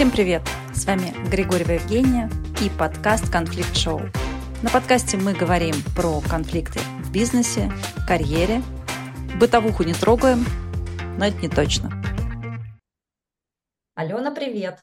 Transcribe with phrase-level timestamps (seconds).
[0.00, 0.40] Всем привет!
[0.72, 2.30] С вами Григорьева Евгения
[2.62, 4.00] и подкаст «Конфликт Шоу».
[4.62, 7.70] На подкасте мы говорим про конфликты в бизнесе,
[8.08, 8.62] карьере.
[9.38, 10.46] Бытовуху не трогаем,
[11.18, 11.92] но это не точно.
[13.94, 14.78] Алена, привет!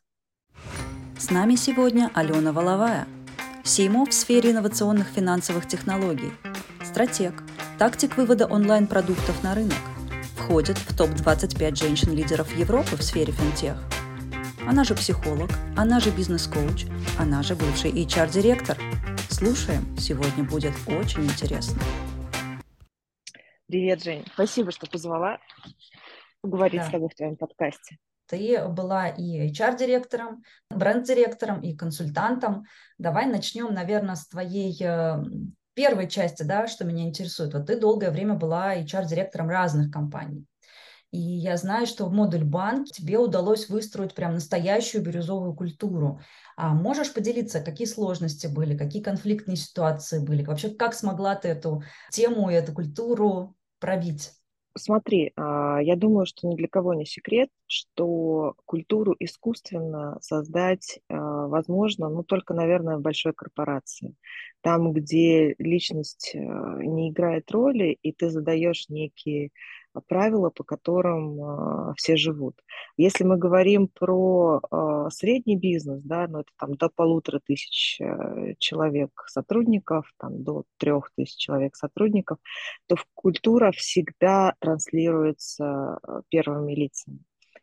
[1.17, 3.07] С нами сегодня Алена Воловая,
[3.63, 6.31] СИМО в сфере инновационных финансовых технологий,
[6.83, 7.33] стратег,
[7.79, 9.79] тактик вывода онлайн-продуктов на рынок,
[10.35, 13.77] входит в топ-25 женщин-лидеров Европы в сфере финтех–
[14.67, 16.85] она же психолог, она же бизнес-коуч,
[17.17, 18.77] она же бывший HR-директор.
[19.29, 21.81] Слушаем, сегодня будет очень интересно.
[23.67, 24.25] Привет, Жень.
[24.33, 25.39] Спасибо, что позвала
[26.41, 26.87] поговорить да.
[26.87, 27.97] с тобой в твоем подкасте.
[28.27, 32.65] Ты была и HR-директором, бренд-директором, и консультантом.
[32.97, 35.23] Давай начнем, наверное, с твоей э,
[35.75, 37.53] первой части, да, что меня интересует.
[37.53, 40.45] Вот ты долгое время была HR-директором разных компаний.
[41.11, 46.19] И я знаю, что в модуль банк тебе удалось выстроить прям настоящую бирюзовую культуру.
[46.57, 50.43] А можешь поделиться, какие сложности были, какие конфликтные ситуации были?
[50.43, 54.31] Вообще, как смогла ты эту тему и эту культуру пробить?
[54.77, 61.47] Смотри, а, я думаю, что ни для кого не секрет, что культуру искусственно создать а,
[61.47, 64.15] возможно, ну, только, наверное, в большой корпорации.
[64.61, 66.39] Там, где личность а,
[66.77, 69.51] не играет роли, и ты задаешь некие
[70.01, 72.55] правила, по которым э, все живут.
[72.97, 78.53] Если мы говорим про э, средний бизнес, да, ну это там до полутора тысяч э,
[78.59, 82.37] человек сотрудников, там до трех тысяч человек сотрудников,
[82.87, 87.19] то культура всегда транслируется э, первыми лицами.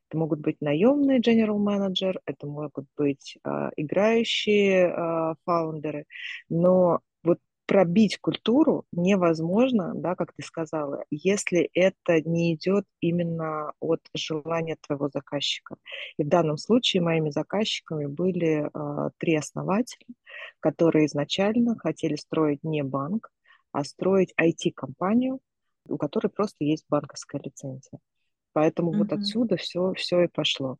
[0.08, 6.06] Это могут быть наемные general manager, это могут быть э, играющие э, фаундеры,
[6.48, 14.00] но вот пробить культуру невозможно, да, как ты сказала, если это не идет именно от
[14.14, 15.76] желания твоего заказчика.
[16.18, 20.06] И в данном случае моими заказчиками были э, три основателя,
[20.60, 23.30] которые изначально хотели строить не банк,
[23.72, 25.40] а строить IT-компанию,
[25.88, 27.98] у которой просто есть банковская лицензия.
[28.54, 28.98] Поэтому mm-hmm.
[28.98, 30.78] вот отсюда все, все и пошло.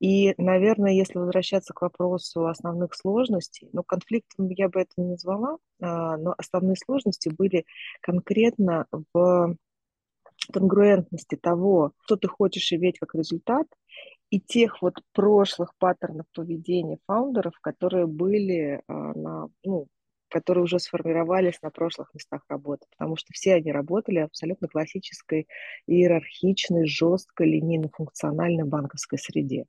[0.00, 5.58] И, наверное, если возвращаться к вопросу основных сложностей, ну, конфликтом я бы это не назвала,
[5.80, 7.64] а, но основные сложности были
[8.00, 9.56] конкретно в
[10.52, 13.68] конгруентности того, что ты хочешь иметь как результат,
[14.30, 19.86] и тех вот прошлых паттернов поведения фаундеров, которые были а, на, ну,
[20.32, 25.46] которые уже сформировались на прошлых местах работы, потому что все они работали абсолютно классической,
[25.86, 29.66] иерархичной, жесткой, линейно-функциональной банковской среде.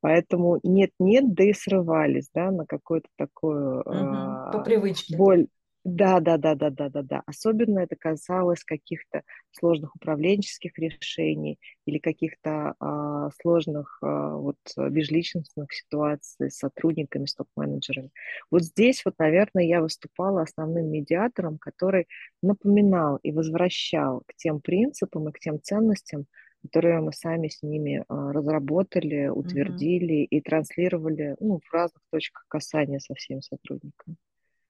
[0.00, 5.16] Поэтому нет-нет, да и срывались да, на какую-то такую угу, по привычке.
[5.16, 5.48] боль,
[5.88, 7.22] да, да, да, да, да, да, да.
[7.26, 16.50] Особенно это касалось каких-то сложных управленческих решений или каких-то а, сложных а, вот межличностных ситуаций
[16.50, 18.10] с сотрудниками, с топ-менеджерами.
[18.50, 22.08] Вот здесь вот, наверное, я выступала основным медиатором, который
[22.42, 26.26] напоминал и возвращал к тем принципам и к тем ценностям,
[26.64, 30.28] которые мы сами с ними а, разработали, утвердили mm-hmm.
[30.30, 34.16] и транслировали ну, в разных точках касания со всеми сотрудниками.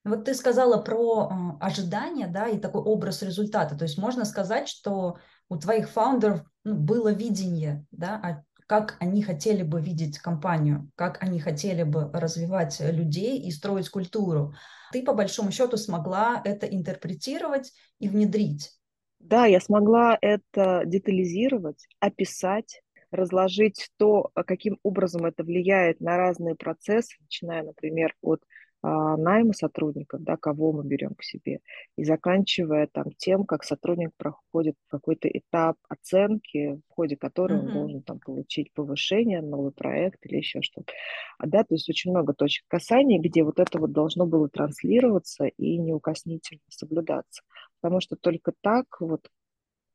[0.07, 1.31] Вот ты сказала про
[1.61, 3.77] ожидания, да, и такой образ результата.
[3.77, 5.19] То есть можно сказать, что
[5.49, 11.23] у твоих фаундеров ну, было видение, да, а как они хотели бы видеть компанию, как
[11.23, 14.55] они хотели бы развивать людей и строить культуру.
[14.93, 18.73] Ты, по большому счету, смогла это интерпретировать и внедрить.
[19.19, 22.81] Да, я смогла это детализировать, описать,
[23.11, 28.43] разложить то, каким образом это влияет на разные процессы, начиная, например, от
[28.89, 31.61] найма сотрудников, да, кого мы берем к себе,
[31.97, 37.69] и заканчивая там тем, как сотрудник проходит какой-то этап оценки, в ходе которого mm-hmm.
[37.69, 40.93] он должен там получить повышение, новый проект или еще что-то.
[41.39, 45.47] А, да, то есть очень много точек касания, где вот это вот должно было транслироваться
[45.47, 47.43] и неукоснительно соблюдаться.
[47.81, 49.29] Потому что только так вот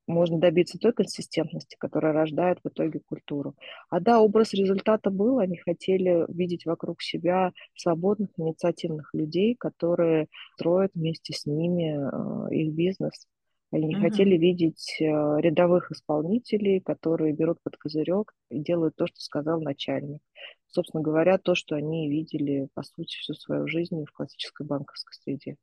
[0.08, 3.56] можно добиться той консистентности, которая рождает в итоге культуру.
[3.90, 10.92] А да, образ результата был, они хотели видеть вокруг себя свободных, инициативных людей, которые строят
[10.96, 13.28] вместе с ними э, их бизнес.
[13.72, 14.02] Они не uh-huh.
[14.02, 20.22] хотели видеть э, рядовых исполнителей, которые берут под козырек и делают то, что сказал начальник.
[20.68, 25.56] Собственно говоря, то, что они видели, по сути, всю свою жизнь в классической банковской среде.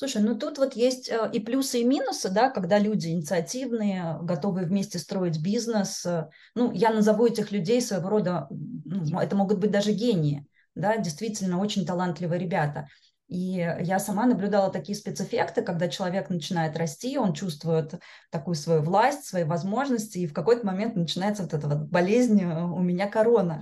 [0.00, 4.62] Слушай, ну тут вот есть э, и плюсы, и минусы, да, когда люди инициативные, готовы
[4.62, 6.06] вместе строить бизнес.
[6.06, 10.96] Э, ну, я назову этих людей своего рода, ну, это могут быть даже гении, да,
[10.96, 12.88] действительно очень талантливые ребята.
[13.28, 17.92] И я сама наблюдала такие спецэффекты, когда человек начинает расти, он чувствует
[18.30, 22.64] такую свою власть, свои возможности, и в какой-то момент начинается вот эта вот болезнь э,
[22.64, 23.60] «у меня корона».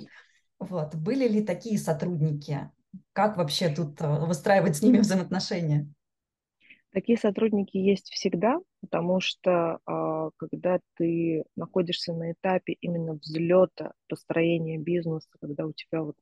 [0.61, 0.94] Вот.
[0.94, 2.70] Были ли такие сотрудники?
[3.12, 5.93] Как вообще тут выстраивать с ними взаимоотношения?
[6.93, 14.79] Такие сотрудники есть всегда, потому что а, когда ты находишься на этапе именно взлета, построения
[14.79, 16.17] бизнеса, когда у тебя вот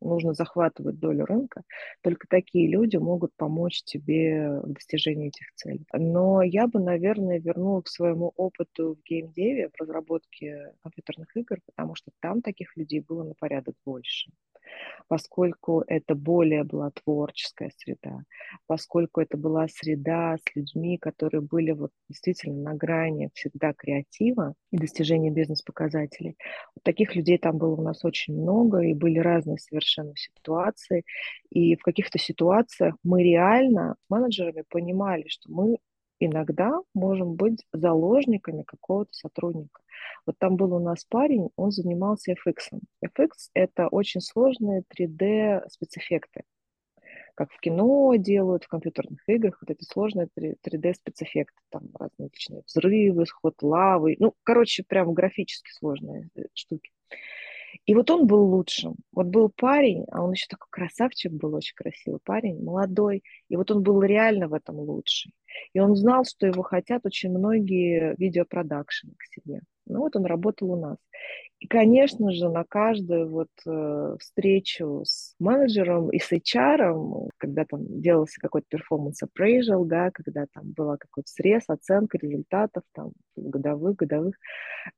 [0.00, 1.62] нужно захватывать долю рынка,
[2.02, 5.84] только такие люди могут помочь тебе в достижении этих целей.
[5.92, 11.96] Но я бы, наверное, вернула к своему опыту в геймдеве, в разработке компьютерных игр, потому
[11.96, 14.30] что там таких людей было на порядок больше
[15.08, 18.22] поскольку это более была творческая среда,
[18.66, 24.78] поскольку это была среда с людьми, которые были вот действительно на грани всегда креатива и
[24.78, 26.36] достижения бизнес-показателей.
[26.74, 31.04] Вот таких людей там было у нас очень много, и были разные совершенно ситуации.
[31.50, 35.78] И в каких-то ситуациях мы реально менеджерами понимали, что мы
[36.24, 39.80] иногда можем быть заложниками какого-то сотрудника.
[40.26, 42.80] Вот там был у нас парень, он занимался FX.
[43.04, 46.42] FX— это очень сложные 3D спецэффекты
[47.34, 52.62] как в кино делают, в компьютерных играх, вот эти сложные 3D спецэффекты, там разные различные
[52.66, 56.90] взрывы, сход лавы, ну, короче, прям графически сложные э, штуки.
[57.86, 58.96] И вот он был лучшим.
[59.12, 63.22] Вот был парень, а он еще такой красавчик был, очень красивый парень, молодой.
[63.48, 65.32] И вот он был реально в этом лучший.
[65.72, 69.60] И он знал, что его хотят очень многие видеопродакшены к себе.
[69.86, 70.96] Ну вот он работал у нас.
[71.62, 78.00] И, конечно же, на каждую вот э, встречу с менеджером и с HR, когда там
[78.00, 84.34] делался какой-то перформанс appraisal, да, когда там была какой-то срез, оценка результатов, там, годовых, годовых,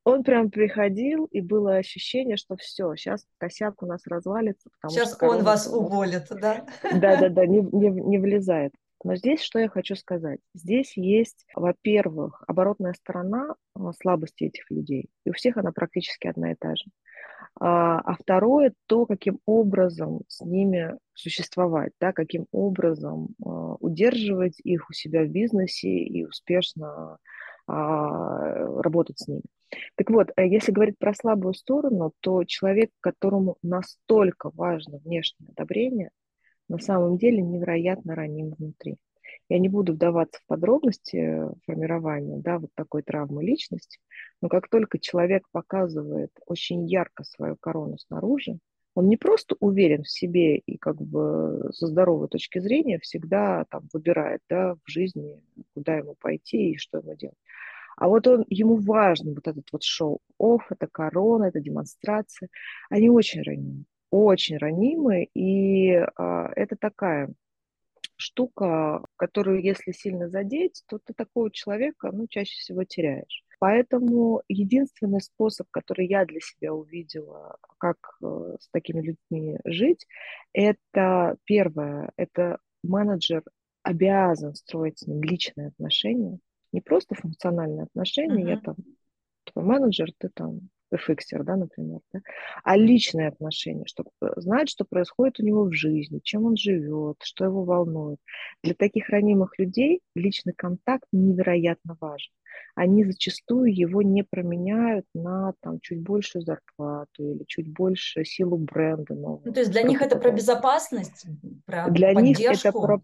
[0.05, 4.71] он прям приходил, и было ощущение, что все, сейчас косяк у нас развалится.
[4.89, 6.65] сейчас он вас уволит, да?
[6.83, 8.73] Да-да-да, не, не, не влезает.
[9.05, 10.41] Но здесь что я хочу сказать?
[10.55, 15.11] Здесь есть, во-первых, оборотная сторона а, слабости этих людей.
[15.27, 16.87] И у всех она практически одна и та же.
[17.61, 24.89] А, а второе, то, каким образом с ними существовать, да, каким образом а, удерживать их
[24.89, 27.19] у себя в бизнесе и успешно
[27.67, 29.41] работать с ними.
[29.95, 36.11] Так вот, э, если говорить про слабую сторону, то человек, которому настолько важно внешнее одобрение,
[36.69, 38.97] на самом деле невероятно раним внутри.
[39.49, 43.99] Я не буду вдаваться в подробности формирования да, вот такой травмы личности,
[44.41, 48.59] но как только человек показывает очень ярко свою корону снаружи,
[48.95, 53.89] он не просто уверен в себе и как бы со здоровой точки зрения всегда там
[53.93, 55.43] выбирает да, в жизни,
[55.75, 57.37] куда ему пойти и что ему делать.
[57.97, 62.49] А вот он, ему важен вот этот вот шоу-офф, это корона, это демонстрация.
[62.89, 63.85] Они очень ранимы
[64.15, 67.33] очень ранимы, и а, это такая
[68.17, 73.45] штука, которую, если сильно задеть, то ты такого человека, ну, чаще всего теряешь.
[73.59, 80.07] Поэтому единственный способ, который я для себя увидела, как э, с такими людьми жить,
[80.53, 83.43] это первое, это менеджер
[83.83, 86.39] обязан строить с ним личные отношения,
[86.73, 88.51] не просто функциональные отношения, uh-huh.
[88.51, 88.77] я там
[89.45, 92.21] твой менеджер, ты там фиксер, да, например, да,
[92.63, 97.17] а личные отношения, чтобы э, знать, что происходит у него в жизни, чем он живет,
[97.23, 98.19] что его волнует.
[98.63, 102.33] Для таких ранимых людей личный контакт невероятно важен.
[102.75, 109.15] Они зачастую его не променяют на там, чуть большую зарплату или чуть больше силу бренда.
[109.15, 111.27] Нового, ну, то есть для них это про безопасность,
[111.67, 112.43] про Для поддержку?
[112.43, 113.03] них это про,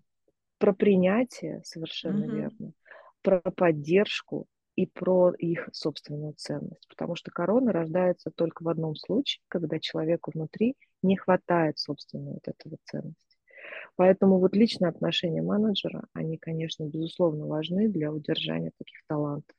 [0.59, 2.37] про принятие, совершенно угу.
[2.37, 2.73] верно,
[3.23, 4.47] про поддержку,
[4.81, 6.89] и про их собственную ценность.
[6.89, 12.49] Потому что корона рождается только в одном случае, когда человеку внутри не хватает собственной вот
[12.49, 13.37] этого ценности.
[13.97, 19.55] Поэтому вот личные отношения менеджера, они, конечно, безусловно важны для удержания таких талантов.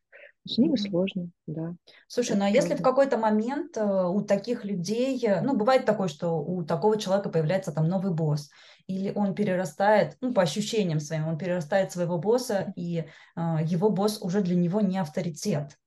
[0.48, 1.76] С ними сложно, да.
[2.08, 6.08] Слушай, ну а если в какой-то момент э, у таких людей, э, ну бывает такое,
[6.08, 8.50] что у такого человека появляется там новый босс,
[8.88, 13.06] или он перерастает, ну по ощущениям своим, он перерастает своего босса, и
[13.36, 15.78] э, его босс уже для него не авторитет.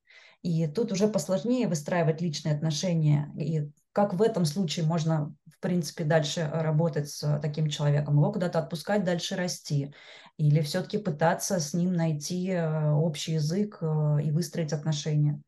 [0.44, 3.32] И тут уже посложнее выстраивать личные отношения.
[3.34, 8.18] И как в этом случае можно, в принципе, дальше работать с таким человеком?
[8.18, 9.94] Его куда-то отпускать, дальше расти?
[10.36, 15.40] Или все-таки пытаться с ним найти э, общий язык э, и выстроить отношения?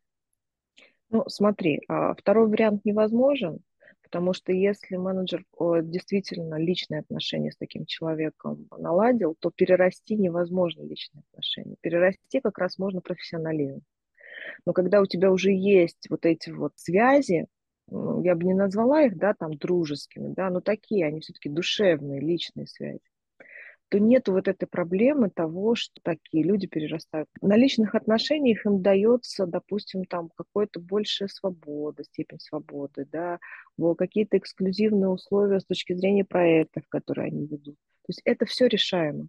[1.10, 3.58] Ну, смотри, а, второй вариант невозможен,
[4.02, 5.44] потому что если менеджер
[5.82, 11.76] действительно личные отношения с таким человеком наладил, то перерасти невозможно личные отношения.
[11.82, 13.82] Перерасти как раз можно профессионализм.
[14.64, 17.46] Но когда у тебя уже есть вот эти вот связи,
[17.88, 22.66] я бы не назвала их, да, там, дружескими, да, но такие, они все-таки душевные, личные
[22.66, 23.00] связи,
[23.88, 27.28] то нету вот этой проблемы того, что такие люди перерастают.
[27.40, 33.38] На личных отношениях им дается, допустим, там какое-то большая свобода, степень свободы, да,
[33.96, 37.76] какие-то эксклюзивные условия с точки зрения проектов, которые они ведут.
[37.76, 39.28] То есть это все решаемо.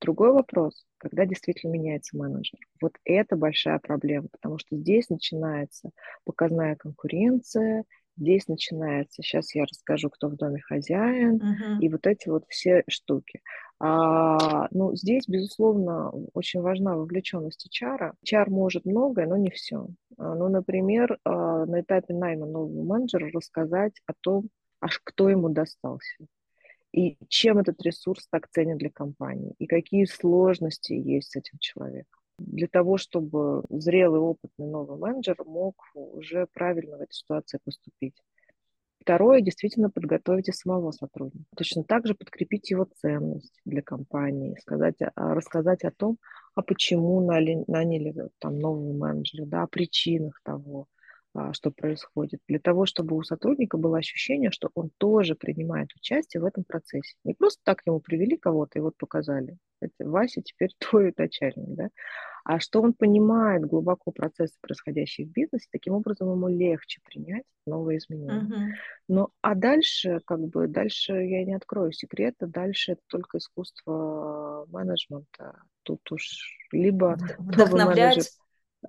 [0.00, 2.58] Другой вопрос, когда действительно меняется менеджер.
[2.82, 5.90] Вот это большая проблема, потому что здесь начинается
[6.24, 7.84] показная конкуренция,
[8.16, 11.80] здесь начинается, сейчас я расскажу, кто в доме хозяин, uh-huh.
[11.80, 13.40] и вот эти вот все штуки.
[13.78, 18.12] А, ну, здесь, безусловно, очень важна вовлеченность HR.
[18.24, 19.86] HR может многое, но не все.
[20.18, 24.48] А, ну, например, а, на этапе найма нового менеджера рассказать о том,
[24.80, 26.26] аж кто ему достался
[26.96, 32.20] и чем этот ресурс так ценен для компании, и какие сложности есть с этим человеком.
[32.38, 38.14] Для того, чтобы зрелый, опытный новый менеджер мог уже правильно в этой ситуации поступить.
[39.00, 41.44] Второе, действительно подготовить и самого сотрудника.
[41.54, 46.18] Точно так же подкрепить его ценность для компании, сказать, рассказать о том,
[46.54, 50.88] а почему наняли, наняли там нового менеджера, да, о причинах того,
[51.52, 56.44] что происходит, для того, чтобы у сотрудника было ощущение, что он тоже принимает участие в
[56.44, 57.14] этом процессе.
[57.24, 59.56] Не просто так ему привели кого-то и вот показали.
[59.80, 61.88] Это Вася теперь твой начальник, да?
[62.44, 67.98] А что он понимает глубоко процессы, происходящие в бизнесе, таким образом ему легче принять новые
[67.98, 68.48] изменения.
[68.48, 68.72] Uh-huh.
[69.08, 75.60] Ну, а дальше, как бы, дальше я не открою секрета, дальше это только искусство менеджмента.
[75.82, 78.30] Тут уж либо вдохновлять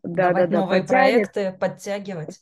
[0.03, 1.31] да, давать да, да, новые подтянет.
[1.33, 2.41] проекты, подтягивать.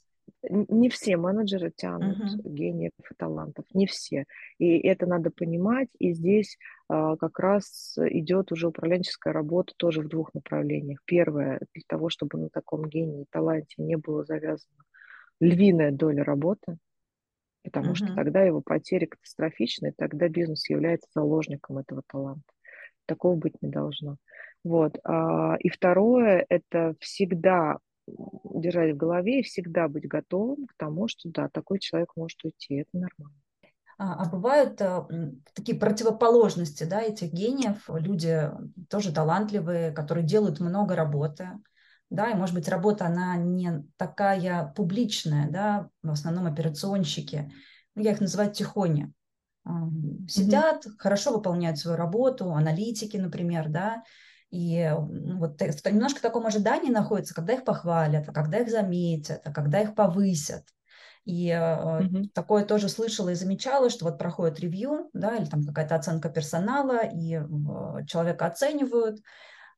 [0.50, 2.42] Не все менеджеры тянут uh-huh.
[2.44, 4.26] гениев и талантов, не все.
[4.60, 5.90] И это надо понимать.
[5.98, 6.58] И здесь
[6.88, 11.00] а, как раз идет уже управленческая работа тоже в двух направлениях.
[11.06, 14.84] Первое, для того, чтобы на таком гении и таланте не было завязано
[15.40, 16.78] львиная доля работы,
[17.64, 17.96] потому uh-huh.
[17.96, 22.44] что тогда его потери катастрофичны, и тогда бизнес является заложником этого таланта.
[23.06, 24.18] Такого быть не должно.
[24.66, 24.98] Вот.
[25.04, 31.30] А, и второе– это всегда держать в голове и всегда быть готовым к тому, что
[31.30, 33.40] да, такой человек может уйти, это нормально.
[34.00, 35.08] А, а бывают а,
[35.54, 38.52] такие противоположности, да, этих гениев, люди
[38.90, 41.52] тоже талантливые, которые делают много работы,
[42.10, 47.52] да, и, может быть, работа, она не такая публичная, да, в основном операционщики,
[47.94, 49.14] ну, я их называю тихони,
[50.28, 50.98] сидят, mm-hmm.
[50.98, 54.04] хорошо выполняют свою работу, аналитики, например, да,
[54.56, 59.52] и вот в немножко таком ожидании находятся, когда их похвалят, а когда их заметят, а
[59.52, 60.64] когда их повысят.
[61.26, 62.30] И mm-hmm.
[62.34, 67.02] такое тоже слышала и замечала, что вот проходит ревью, да, или там какая-то оценка персонала,
[67.04, 67.42] и
[68.08, 69.20] человека оценивают,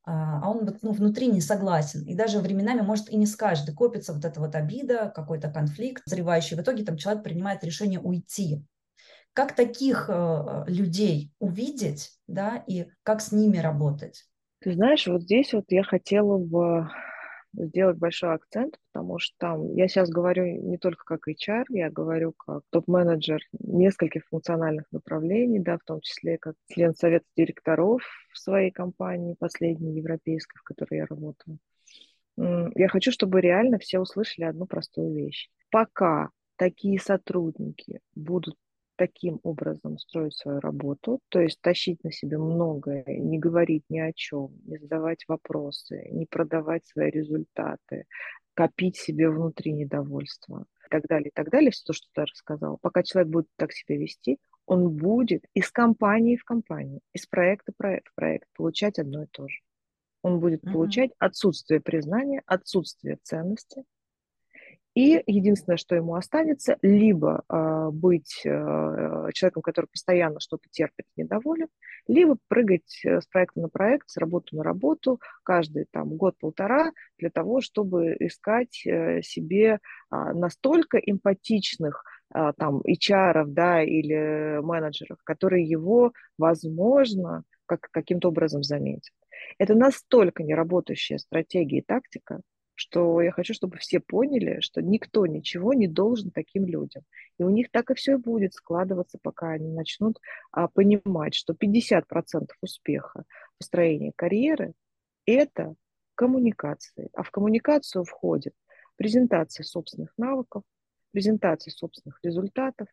[0.04, 2.04] а, а он вот, ну, внутри не согласен.
[2.04, 6.02] И даже временами, может, и не скажет, и копится вот эта вот обида, какой-то конфликт,
[6.06, 6.56] зревающий.
[6.56, 8.64] В итоге там человек принимает решение уйти.
[9.32, 10.08] Как таких
[10.66, 14.27] людей увидеть, да, и как с ними работать?
[14.60, 16.88] Ты знаешь, вот здесь вот я хотела бы
[17.54, 22.62] сделать большой акцент, потому что я сейчас говорю не только как HR, я говорю как
[22.70, 29.36] топ-менеджер нескольких функциональных направлений, да, в том числе как член совета директоров в своей компании,
[29.38, 31.58] последней европейской, в которой я работаю.
[32.36, 35.48] Я хочу, чтобы реально все услышали одну простую вещь.
[35.70, 38.56] Пока такие сотрудники будут
[38.98, 44.12] таким образом строить свою работу, то есть тащить на себе многое, не говорить ни о
[44.12, 48.06] чем, не задавать вопросы, не продавать свои результаты,
[48.54, 52.78] копить себе внутри недовольство и так далее, и так далее, все то, что ты рассказал.
[52.82, 57.76] Пока человек будет так себя вести, он будет из компании в компанию, из проекта в
[57.76, 59.60] проект, проект получать одно и то же.
[60.22, 60.72] Он будет mm-hmm.
[60.72, 63.84] получать отсутствие признания, отсутствие ценности,
[64.98, 71.68] и единственное, что ему останется, либо э, быть э, человеком, который постоянно что-то терпит, недоволен,
[72.08, 77.30] либо прыгать э, с проекта на проект, с работы на работу каждый там год-полтора для
[77.30, 79.78] того, чтобы искать э, себе э,
[80.10, 82.02] настолько эмпатичных
[82.34, 89.14] э, там HR, да, или менеджеров, которые его, возможно, как, каким-то образом заметят.
[89.58, 92.40] Это настолько неработающая стратегия и тактика,
[92.78, 97.02] что я хочу, чтобы все поняли, что никто ничего не должен таким людям.
[97.36, 100.20] И у них так и все будет складываться, пока они начнут
[100.52, 102.02] а, понимать, что 50%
[102.62, 103.24] успеха
[103.58, 104.74] построения карьеры–
[105.26, 105.74] это
[106.14, 107.10] коммуникации.
[107.14, 108.54] А в коммуникацию входит
[108.94, 110.62] презентация собственных навыков,
[111.10, 112.86] презентация собственных результатов,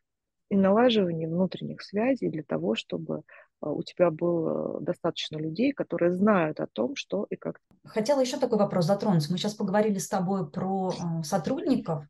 [0.49, 3.21] и налаживание внутренних связей для того, чтобы
[3.69, 7.59] у тебя было достаточно людей, которые знают о том, что и как.
[7.85, 9.29] Хотела еще такой вопрос затронуть.
[9.29, 12.05] Мы сейчас поговорили с тобой про а, сотрудников.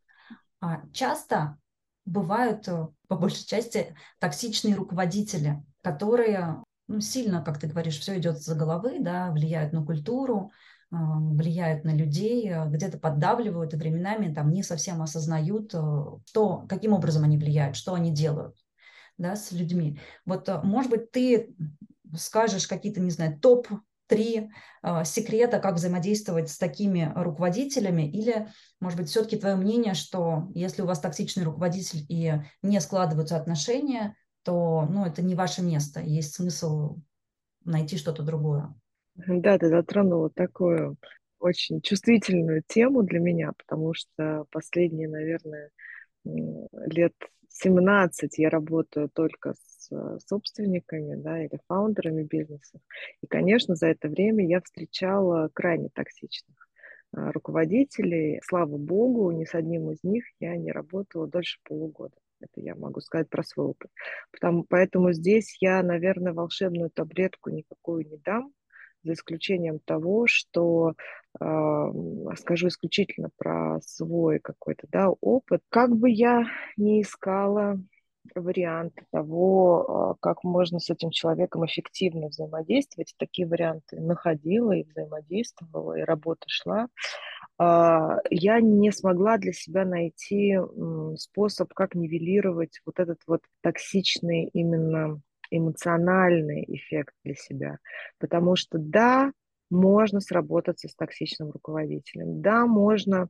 [0.61, 1.57] А, часто
[2.05, 8.37] бывают, э, по большей части, токсичные руководители, которые ну, сильно, как ты говоришь, все идет
[8.39, 10.51] за головы, да, влияют на культуру,
[10.91, 16.93] а, влияют на людей, а, где-то поддавливают и временами там не совсем осознают, э, каким
[16.93, 18.55] образом они влияют, что они делают
[19.17, 19.99] да, с людьми.
[20.25, 21.55] Вот, э, может быть, ты
[22.15, 23.67] скажешь какие-то, не знаю, топ
[24.07, 24.51] три
[24.83, 28.47] э, секрета, как взаимодействовать с такими руководителями, или,
[28.79, 34.15] может быть, все-таки твое мнение, что если у вас токсичный руководитель и не складываются отношения,
[34.43, 36.97] то, ну, это не ваше место, есть смысл
[37.63, 38.73] найти что-то другое.
[39.15, 40.97] Да, ты затронула такую
[41.39, 45.71] очень чувствительную тему для меня, потому что последние, наверное,
[46.23, 47.13] лет
[47.57, 52.81] 17 я работаю только с э, собственниками да, или фаундерами бизнесов.
[53.21, 56.67] И, конечно, за это время я встречала крайне токсичных
[57.15, 58.41] э, руководителей.
[58.43, 62.15] Слава богу, ни с одним из них я не работала дольше полугода.
[62.41, 63.89] Это я могу сказать про свой опыт.
[64.31, 68.51] Потому, поэтому здесь я, наверное, волшебную таблетку никакую не дам,
[69.05, 70.93] за исключением того, что
[71.37, 75.61] скажу исключительно про свой какой-то да, опыт.
[75.69, 76.45] Как бы я
[76.77, 77.77] ни искала
[78.33, 83.13] варианты того, а, как можно с этим человеком эффективно взаимодействовать.
[83.17, 86.87] Такие варианты находила и взаимодействовала, и работа шла.
[87.57, 90.57] А, я не смогла для себя найти
[91.17, 95.21] способ, как нивелировать вот этот вот токсичный именно
[95.57, 97.77] эмоциональный эффект для себя.
[98.19, 99.31] Потому что да,
[99.69, 103.29] можно сработаться с токсичным руководителем, да, можно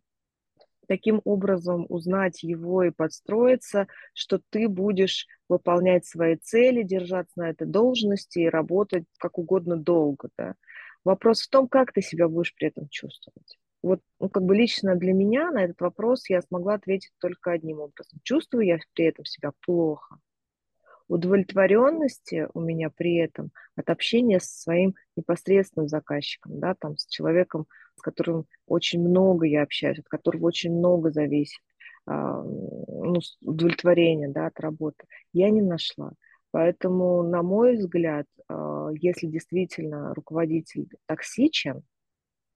[0.87, 7.67] таким образом узнать его и подстроиться, что ты будешь выполнять свои цели, держаться на этой
[7.67, 10.29] должности и работать как угодно долго.
[10.37, 10.55] Да?
[11.03, 13.57] Вопрос в том, как ты себя будешь при этом чувствовать.
[13.81, 17.79] Вот ну, как бы лично для меня на этот вопрос я смогла ответить только одним
[17.79, 18.19] образом.
[18.23, 20.17] Чувствую я при этом себя плохо
[21.07, 27.67] удовлетворенности у меня при этом от общения со своим непосредственным заказчиком, да, там, с человеком,
[27.95, 31.61] с которым очень много я общаюсь, от которого очень много зависит
[32.07, 36.11] а, ну, удовлетворения да, от работы, я не нашла.
[36.51, 41.83] Поэтому, на мой взгляд, а, если действительно руководитель токсичен,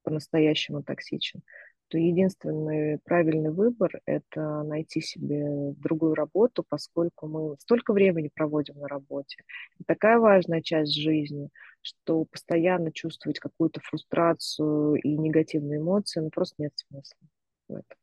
[0.03, 1.41] по-настоящему токсичен,
[1.89, 8.87] то единственный правильный выбор– это найти себе другую работу, поскольку мы столько времени проводим на
[8.87, 9.43] работе.
[9.75, 11.49] Это такая важная часть жизни,
[11.81, 17.19] что постоянно чувствовать какую-то фрустрацию и негативные эмоции, ну, просто нет смысла
[17.67, 17.97] в этом.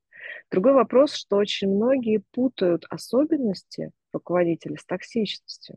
[0.51, 5.77] Другой вопрос, что очень многие путают особенности руководителя с токсичностью.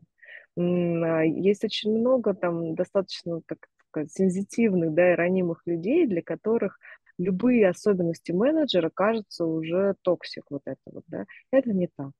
[0.56, 3.68] А, есть очень много там достаточно так,
[4.08, 6.78] сензитивных, да, и ранимых людей, для которых
[7.20, 11.26] любые особенности менеджера кажутся уже toxic вот это вот, да.
[11.50, 12.12] Это не так.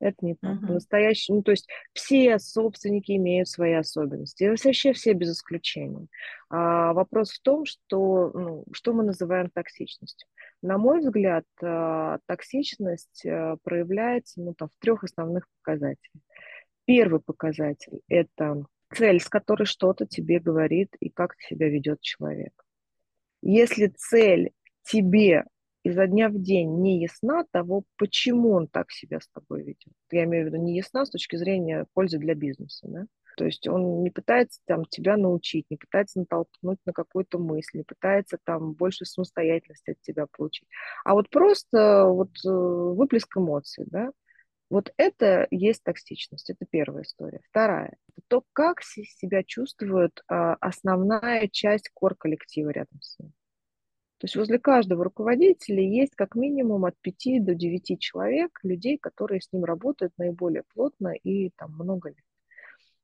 [0.00, 0.60] Это не так.
[0.60, 0.74] Uh-huh.
[0.74, 4.44] Настоящий, ну, то есть все собственники имеют свои особенности.
[4.44, 6.08] Вообще все без исключения.
[6.50, 10.28] А вопрос в том, что, ну, что мы называем токсичностью.
[10.62, 16.22] На мой взгляд, а, токсичность а, проявляется ну, там, в трех основных показателях.
[16.84, 22.63] Первый показатель– это цель, с которой что-то тебе говорит и как себя ведет человек.
[23.46, 24.52] Если цель
[24.84, 25.44] тебе
[25.82, 29.92] изо дня в день не ясна того, почему он так себя с тобой ведет.
[30.10, 32.86] Я имею в виду не ясна с точки зрения пользы для бизнеса.
[32.88, 33.04] Да?
[33.36, 37.84] То есть он не пытается там, тебя научить, не пытается натолкнуть на какую-то мысль, не
[37.84, 40.66] пытается там больше самостоятельности от тебя получить.
[41.04, 44.10] А вот просто вот э, выплеск эмоций, да,
[44.70, 47.40] вот это есть токсичность, это первая история.
[47.48, 53.32] Вторая– это то, как себя чувствует а, основная часть кор-коллектива рядом с ним.
[54.18, 59.40] То есть возле каждого руководителя есть как минимум от 5 до 9 человек, людей, которые
[59.40, 62.24] с ним работают наиболее плотно и там много лет.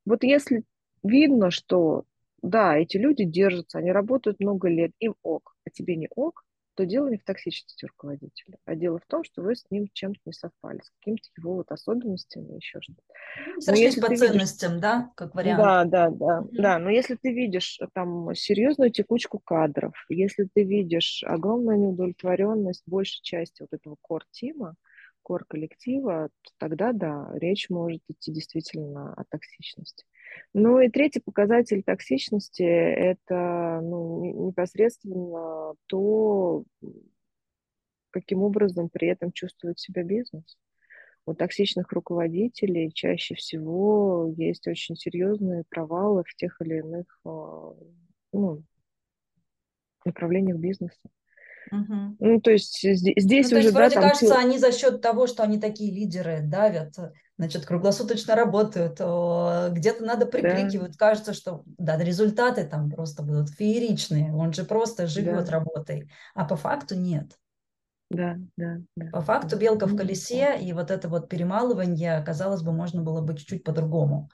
[0.07, 0.65] Вот если
[1.03, 2.05] видно, что
[2.43, 6.45] да, эти люди держатся, они работают много лет, им ок, а тебе не ок,
[6.81, 10.19] то дело не в токсичности руководителя, а дело в том, что вы с ним чем-то
[10.25, 13.03] не совпали, с какими-то его вот особенностями, еще что-то.
[13.55, 14.83] Ну, сошлись по ценностям, видишь...
[14.83, 15.63] да, как вариант?
[15.63, 16.49] Да, да, да, mm-hmm.
[16.53, 22.85] да, но если ты видишь э, там серьезную текучку кадров, если ты видишь огромную неудовлетворенность
[22.87, 24.75] большей части вот этого кор-тима,
[25.31, 30.05] кор-коллектива, тогда, да, речь может идти действительно о токсичности.
[30.55, 36.65] Ну и третий показатель токсичности– это ну, непосредственно то,
[38.11, 40.59] каким образом при этом чувствует себя бизнес.
[41.27, 47.73] У токсичных руководителей чаще всего есть очень серьезные провалы в тех или иных а,
[48.33, 48.65] ну,
[50.05, 51.09] направлениях бизнеса.
[51.73, 52.17] Угу.
[52.19, 54.37] Ну, то есть здесь ну, то уже, есть, вроде да, кажется, сил...
[54.37, 56.95] они за счет того, что они такие лидеры, давят,
[57.39, 60.99] значит, круглосуточно работают, где-то надо прикрикивать, да.
[60.99, 65.53] кажется, что да, результаты там просто будут фееричные, он же просто живет да.
[65.53, 67.37] работой, а по факту нет.
[68.11, 69.07] Да, да, да.
[69.13, 73.37] По факту белка в колесе, и вот это вот перемалывание, казалось бы, можно было бы
[73.37, 74.29] чуть-чуть по-другому.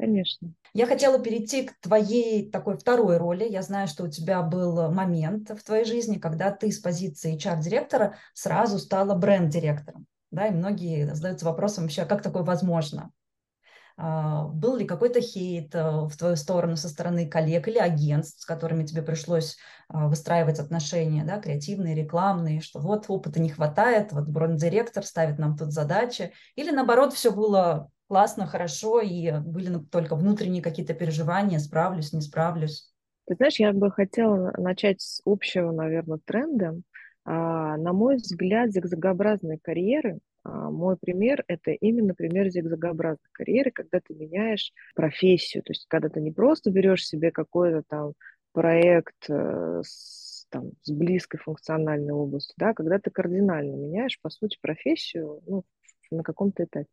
[0.00, 0.54] Конечно.
[0.72, 3.44] Я хотела перейти к твоей такой второй роли.
[3.44, 8.16] Я знаю, что у тебя был момент в твоей жизни, когда ты с позиции HR-директора
[8.32, 10.06] сразу стала бренд-директором.
[10.30, 13.10] Да, и многие задаются вопросом вообще, как такое возможно?
[13.98, 18.46] А, был ли какой-то хейт э, в твою сторону со стороны коллег или агентств, с
[18.46, 19.58] которыми тебе пришлось
[19.88, 25.58] а, выстраивать отношения, да, креативные, рекламные, что вот опыта не хватает, вот бренд-директор ставит нам
[25.58, 32.12] тут задачи, или наоборот все было классно, хорошо, и были только внутренние какие-то переживания, справлюсь,
[32.12, 32.92] не справлюсь?
[33.28, 36.80] Ты знаешь, я бы хотела начать с общего, наверное, тренда.
[37.24, 44.00] А, на мой взгляд, зигзагообразные карьеры а, мой пример– это именно пример зигзагообразной карьеры, когда
[44.00, 45.62] ты меняешь профессию.
[45.62, 48.14] То есть, когда ты не просто берешь себе какой-то там
[48.52, 54.58] проект э, с, там, с близкой функциональной областью, да, когда ты кардинально меняешь, по сути,
[54.60, 55.62] профессию ну,
[56.10, 56.88] на каком-то этапе.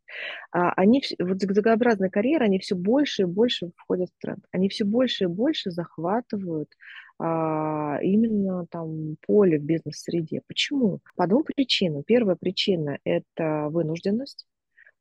[0.52, 4.44] А они, вот зигзагообразная карьера, они все больше и больше входят в тренд.
[4.52, 6.70] Они все больше и больше захватывают
[7.18, 10.42] а, именно там поле в бизнес-среде.
[10.46, 11.00] Почему?
[11.16, 12.04] По двум причинам.
[12.04, 14.46] Первая причина– это вынужденность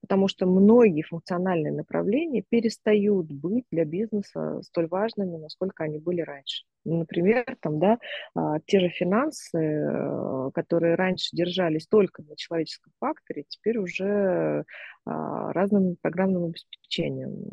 [0.02, 6.66] потому что многие функциональные направления перестают быть для бизнеса столь важными, насколько они были раньше.
[6.86, 7.98] Например, там, да,
[8.34, 14.64] а, те же финансы, э, которые раньше держались только на человеческом факторе, теперь уже
[15.06, 17.50] а, разным программным обеспечением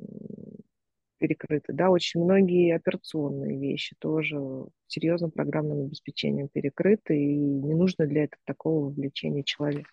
[1.19, 1.73] перекрыты.
[1.73, 4.37] Да, очень многие операционные вещи тоже
[4.87, 9.91] серьезным программным обеспечением перекрыты, и не нужно для этого такого вовлечения человека.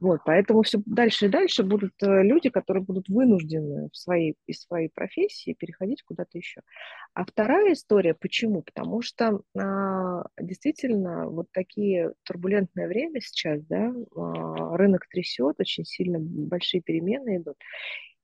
[0.00, 4.62] Вот, поэтому все дальше и дальше будут э, люди, которые будут вынуждены в своей, из
[4.62, 6.60] своей профессии переходить куда-то еще.
[7.14, 8.62] А вторая история, почему?
[8.62, 16.18] Потому что а, действительно вот такие турбулентное время сейчас, да, а, рынок трясет, очень сильно
[16.20, 17.56] большие перемены идут.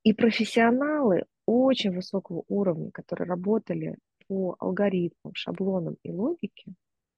[0.05, 3.97] И профессионалы очень высокого уровня, которые работали
[4.29, 6.73] по алгоритмам, шаблонам и логике,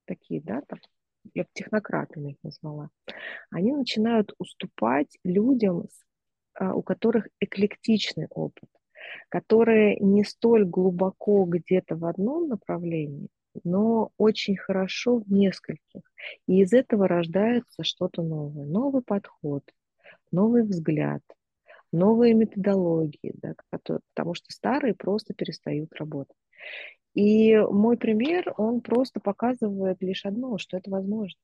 [0.06, 0.78] такие, да, там,
[1.34, 2.90] я бы технократами их назвала,
[3.50, 5.86] они начинают уступать людям,
[6.54, 8.68] а, у которых эклектичный опыт,
[9.28, 13.28] которые не столь глубоко где-то в одном направлении,
[13.64, 16.02] но очень хорошо в нескольких.
[16.46, 19.62] И из этого рождается что-то новое, новый подход,
[20.30, 21.22] новый взгляд,
[21.92, 26.36] новые методологии, да, которые, потому что старые просто перестают работать.
[27.16, 31.40] И мой пример, он просто показывает лишь одно, что это возможно.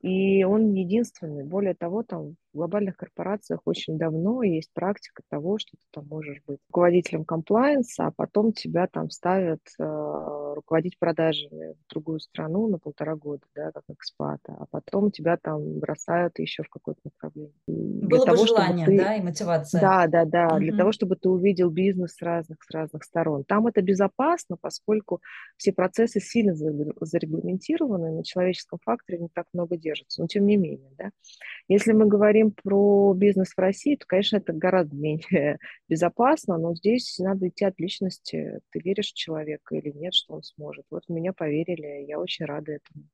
[0.00, 1.44] И он единственный.
[1.44, 6.40] Более того, там в глобальных корпорациях очень давно есть практика того, что ты там можешь
[6.46, 12.78] быть руководителем комплайенса, а потом тебя там ставят э, руководить продажами в другую страну на
[12.78, 17.52] полтора года, да, как экспата, а потом тебя там бросают еще в какое-то направление.
[17.66, 18.98] Было того, бы желание, ты...
[18.98, 19.80] да, и мотивация.
[19.80, 20.60] Да, да, да, угу.
[20.60, 23.44] для того, чтобы ты увидел бизнес с разных, с разных сторон.
[23.44, 25.20] Там это безопасно, поскольку
[25.58, 30.20] все процессы сильно зарегламентированы, на человеческом факторе не так много делать держится.
[30.20, 31.10] Но тем не менее, да.
[31.72, 37.16] Если мы говорим про бизнес в России, то, конечно, это гораздо менее безопасно, но здесь
[37.20, 38.58] надо идти от личности.
[38.70, 40.84] Ты веришь в человека или нет, что он сможет.
[40.90, 43.04] Вот в меня поверили, я очень рада этому.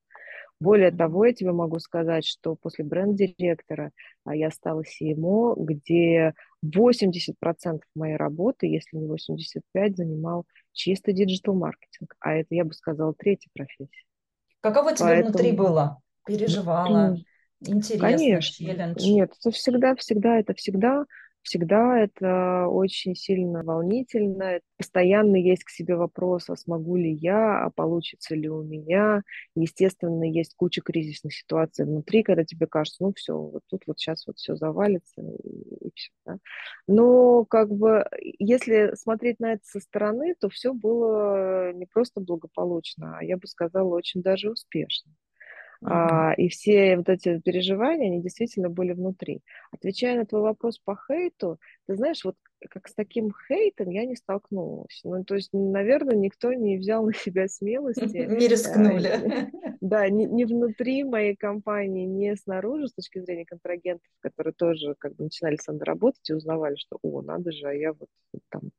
[0.59, 3.91] Более того, я тебе могу сказать, что после бренд-директора
[4.25, 6.33] а, я стала CMO, где
[6.65, 12.17] 80% моей работы, если не 85%, занимал чисто digital-маркетинг.
[12.21, 14.05] А это, я бы сказала, третья профессия.
[14.63, 15.33] Каково тебе Поэтому...
[15.33, 16.01] внутри было?
[16.25, 17.17] переживала?
[17.61, 18.41] Интересно, Конечно.
[18.43, 19.05] челлендж?
[19.05, 21.07] Нет, это всегда, всегда, это всегда,
[21.43, 24.61] всегда это очень сильно волнительно.
[24.77, 29.23] Постоянно есть к себе вопрос, а смогу ли я, а получится ли у меня.
[29.55, 34.27] Естественно, есть куча кризисных ситуаций внутри, когда тебе кажется, ну все, вот тут вот сейчас
[34.27, 36.11] вот все завалится и, и все.
[36.27, 36.39] Да?
[36.89, 38.05] Но как бы,
[38.39, 43.47] если смотреть на это со стороны, то все было не просто благополучно, а я бы
[43.47, 45.13] сказала, очень даже успешно.
[45.83, 49.41] А, и все вот эти переживания, они действительно были внутри.
[49.73, 52.37] Отвечая на твой вопрос по хейту, ты знаешь, вот
[52.71, 55.01] как с таким хейтом я не столкнулась.
[55.05, 58.05] Ну, то есть, наверное, никто не взял на себя смелости.
[58.05, 59.51] Не рискнули.
[59.83, 65.15] Да, не, не внутри моей компании, не снаружи, с точки зрения контрагентов, которые тоже как
[65.15, 68.09] бы начинали со мной работать и узнавали, что, о, надо же, а я вот
[68.49, 68.71] там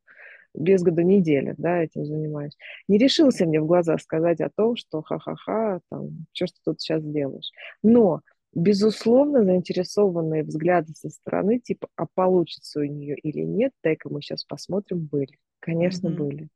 [0.54, 2.58] без году недели, да, этим занимаюсь,
[2.88, 6.82] не решился мне в глаза сказать о том, что ха-ха-ха, там, что ж ты тут
[6.82, 7.52] сейчас делаешь.
[7.84, 8.22] Но,
[8.54, 14.44] безусловно, заинтересованные взгляды со стороны, типа, а получится у нее или нет, дай-ка мы сейчас
[14.44, 15.38] посмотрим, были.
[15.60, 16.16] Конечно, mm-hmm.
[16.16, 16.48] были.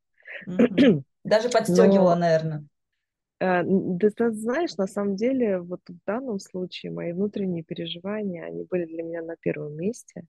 [0.48, 1.02] Mm-hmm.
[1.24, 2.20] Даже подстегивала, Но...
[2.20, 2.66] наверное.
[3.42, 8.64] Э, да ты знаешь, на самом деле, вот в данном случае мои внутренние переживания, они
[8.64, 10.24] были для меня на первом месте,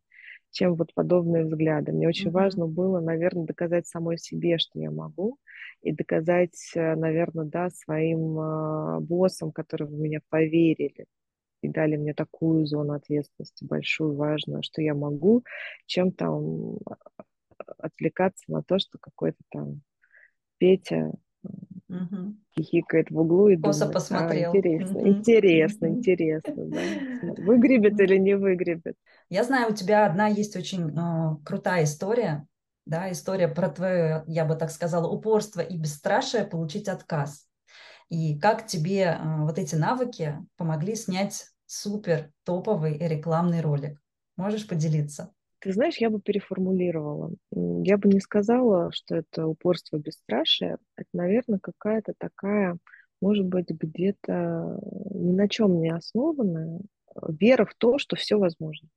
[0.54, 1.92] чем вот подобные взгляды.
[1.92, 2.32] Мне очень mm-hmm.
[2.32, 5.38] важно было, наверное, доказать самой себе, что я могу,
[5.82, 11.06] и доказать, э, наверное, да, своим э, боссам, которые в меня поверили
[11.62, 15.44] и дали мне такую зону ответственности большую, важную, что я могу,
[15.88, 16.78] чем там
[17.78, 19.82] отвлекаться на то, что какой-то там
[20.58, 21.12] Петя
[21.90, 22.36] Угу.
[22.56, 24.52] Хихикает в углу и Косо думает, посмотрел.
[24.52, 25.08] А, интересно, угу.
[25.10, 26.80] интересно, интересно, да.
[27.38, 28.96] Выгребет или не выгребет.
[29.34, 32.46] Я знаю, у тебя одна есть очень э, крутая история,
[32.86, 37.48] да, история про твое, я бы так сказала, упорство и бесстрашие получить отказ.
[38.10, 44.00] И как тебе э, вот эти навыки помогли снять супер топовый рекламный ролик?
[44.38, 45.34] Можешь поделиться?
[45.58, 47.32] Ты знаешь, я бы переформулировала.
[47.50, 50.78] Я бы не сказала, что это упорство бесстрашие.
[50.96, 52.78] Это, наверное, какая-то такая,
[53.20, 54.78] может быть, где-то
[55.10, 56.82] ни на чем не основанная
[57.28, 58.90] вера в то, что все возможно.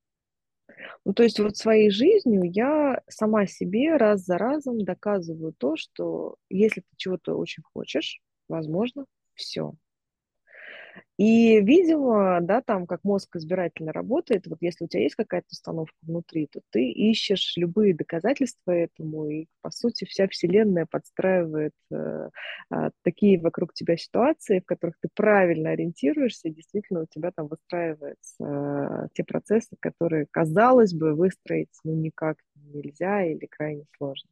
[1.05, 6.37] Ну, то есть вот своей жизнью я сама себе раз за разом доказываю то, что
[6.51, 9.73] если ты чего-то очень хочешь, возможно, все.
[11.19, 15.95] И, видимо, да, там, как мозг избирательно работает, вот если у тебя есть какая-то установка
[16.03, 22.29] внутри, то ты ищешь любые доказательства этому, и, по сути, вся Вселенная подстраивает э,
[22.71, 27.49] э, такие вокруг тебя ситуации, в которых ты правильно ориентируешься, и действительно у тебя там
[27.49, 34.29] выстраиваются э, те процессы, которые, казалось бы, выстроить ну, никак нельзя или крайне сложно.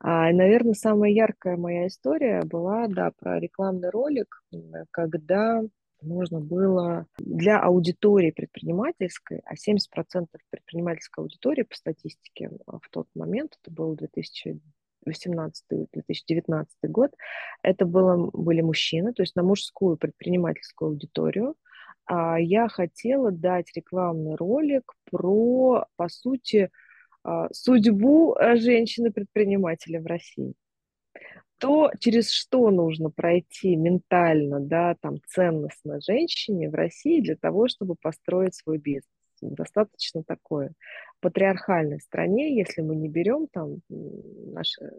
[0.00, 4.42] А, наверное, самая яркая моя история была, да, про рекламный ролик,
[4.90, 5.62] когда
[6.02, 13.58] нужно было для аудитории предпринимательской, а 70% предпринимательской аудитории по статистике а, в тот момент,
[13.62, 13.98] это был
[15.06, 17.12] 2018-2019 год,
[17.62, 21.56] это было, были мужчины, то есть на мужскую предпринимательскую аудиторию,
[22.06, 26.70] а я хотела дать рекламный ролик про, по сути,
[27.52, 30.54] судьбу э, женщины-предпринимателя в России
[31.58, 37.96] то, через что нужно пройти ментально, да, там, ценностно женщине в России для того, чтобы
[38.00, 39.10] построить свой бизнес.
[39.40, 40.72] Достаточно такое.
[41.20, 44.92] Патриархальной стране, если мы не берем там наши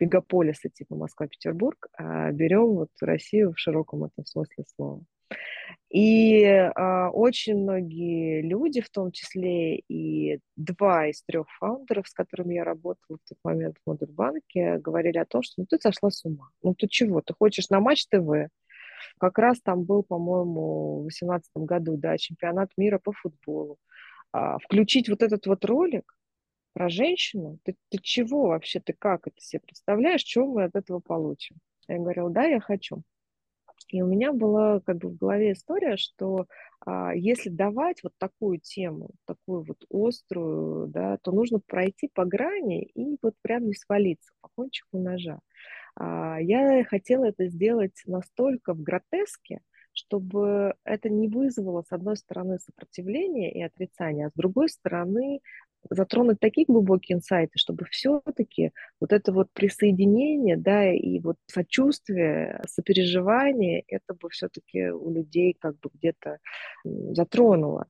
[0.00, 5.02] мегаполисы типа Москва-Петербург, а берем вот Россию в широком этом смысле слова.
[5.90, 12.54] И а, очень многие люди, в том числе и два из трех фаундеров, с которыми
[12.54, 16.24] я работала в тот момент в Модульбанке, говорили о том, что ну, ты сошла с
[16.24, 16.48] ума.
[16.62, 17.20] Ну ты чего?
[17.20, 18.48] Ты хочешь на Матч ТВ?
[19.18, 23.78] Как раз там был, по-моему, в 2018 году, да, чемпионат мира по футболу.
[24.32, 26.16] А, включить вот этот вот ролик
[26.72, 30.98] про женщину, ты, ты чего вообще, ты как это себе представляешь, чего мы от этого
[30.98, 31.58] получим?
[31.86, 33.04] Я говорила, да, я хочу.
[33.88, 36.46] И у меня была как бы в голове история, что
[36.86, 42.82] а, если давать вот такую тему, такую вот острую, да, то нужно пройти по грани
[42.82, 45.40] и вот прям не свалиться по кончику ножа.
[45.96, 49.60] А, я хотела это сделать настолько в гротеске,
[49.92, 55.40] чтобы это не вызвало, с одной стороны, сопротивление и отрицание, а с другой стороны,
[55.90, 63.84] затронуть такие глубокие инсайты, чтобы все-таки вот это вот присоединение, да, и вот сочувствие, сопереживание,
[63.88, 66.38] это бы все-таки у людей как бы где-то
[66.84, 67.86] затронуло.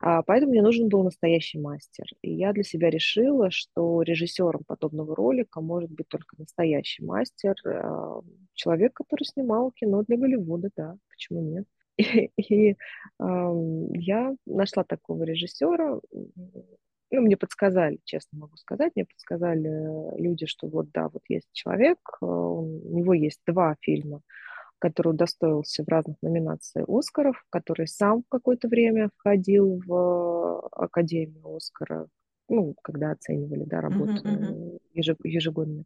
[0.00, 2.06] А поэтому мне нужен был настоящий мастер.
[2.22, 8.20] И я для себя решила, что режиссером подобного ролика может быть только настоящий мастер, а,
[8.54, 11.64] человек, который снимал кино для Голливуда, да, почему нет.
[11.98, 12.76] И, и э,
[13.18, 15.98] я нашла такого режиссера,
[17.10, 21.48] ну, мне подсказали, честно могу сказать, мне подсказали э, люди, что вот да, вот есть
[21.52, 24.22] человек, э, у него есть два фильма,
[24.78, 32.08] который удостоился в разных номинациях Оскаров, который сам в какое-то время входил в Академию Оскара,
[32.48, 35.16] ну, когда оценивали, да, работу uh-huh, uh-huh.
[35.24, 35.84] ежегодно.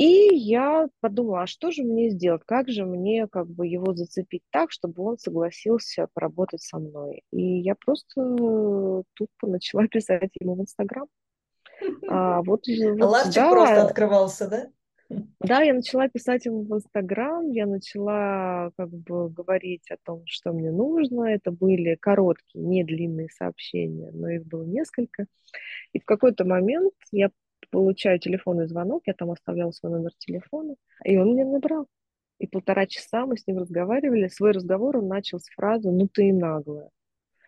[0.00, 4.42] И я подумала, а что же мне сделать, как же мне как бы его зацепить
[4.48, 7.22] так, чтобы он согласился поработать со мной.
[7.30, 8.22] И я просто
[9.12, 11.06] тупо начала писать ему в Инстаграм.
[12.08, 14.66] А, вот, вот, Ларчик да, просто открывался, да?
[15.40, 20.54] Да, я начала писать ему в Инстаграм, я начала как бы говорить о том, что
[20.54, 21.24] мне нужно.
[21.24, 25.26] Это были короткие, не длинные сообщения, но их было несколько.
[25.92, 27.30] И в какой-то момент я
[27.70, 31.86] получаю телефонный звонок, я там оставляла свой номер телефона, и он мне набрал.
[32.38, 34.28] И полтора часа мы с ним разговаривали.
[34.28, 36.88] Свой разговор он начал с фразы «ну ты и наглая».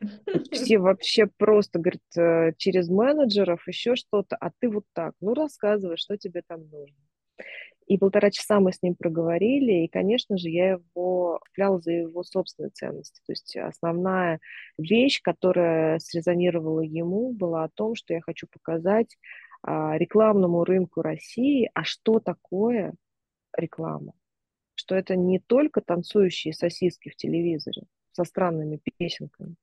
[0.53, 5.15] Все вообще просто, говорит, э, через менеджеров, еще что-то, а ты вот так.
[5.21, 6.97] Ну, рассказывай, что тебе там нужно.
[7.87, 12.23] И полтора часа мы с ним проговорили, и, конечно же, я его цепляла за его
[12.23, 13.21] собственные ценности.
[13.27, 14.41] То есть основная
[14.79, 19.17] вещь, которая срезонировала ему, была о том, что я хочу показать
[19.65, 22.95] рекламному рынку России, а что такое
[23.57, 24.13] реклама.
[24.75, 29.55] Что это не только танцующие сосиски в телевизоре со странными песенками,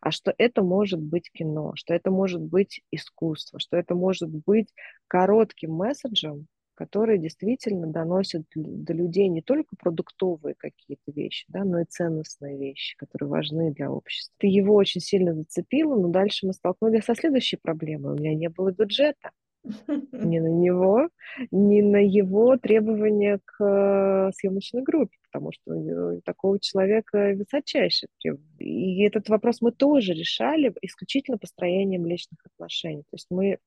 [0.00, 4.72] а что это может быть кино, что это может быть искусство, что это может быть
[5.08, 11.84] коротким месседжем, которые действительно доносят до людей не только продуктовые какие-то вещи, да, но и
[11.84, 14.34] ценностные вещи, которые важны для общества.
[14.38, 18.14] Ты его очень сильно зацепила, но дальше мы столкнулись со следующей проблемой.
[18.14, 19.30] У меня не было бюджета
[19.64, 21.08] ни на него,
[21.50, 28.58] ни на его требования к э, съемочной группе, потому что у такого человека высочайшие требования.
[28.58, 33.02] И этот вопрос мы тоже решали исключительно построением личных отношений.
[33.02, 33.58] То есть мы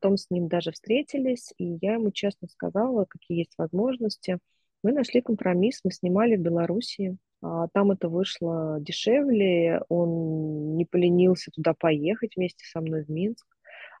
[0.00, 4.38] Потом с ним даже встретились, и я ему честно сказала, какие есть возможности.
[4.82, 7.16] Мы нашли компромисс, мы снимали в Белоруссии.
[7.42, 13.46] А там это вышло дешевле, он не поленился туда поехать вместе со мной в Минск.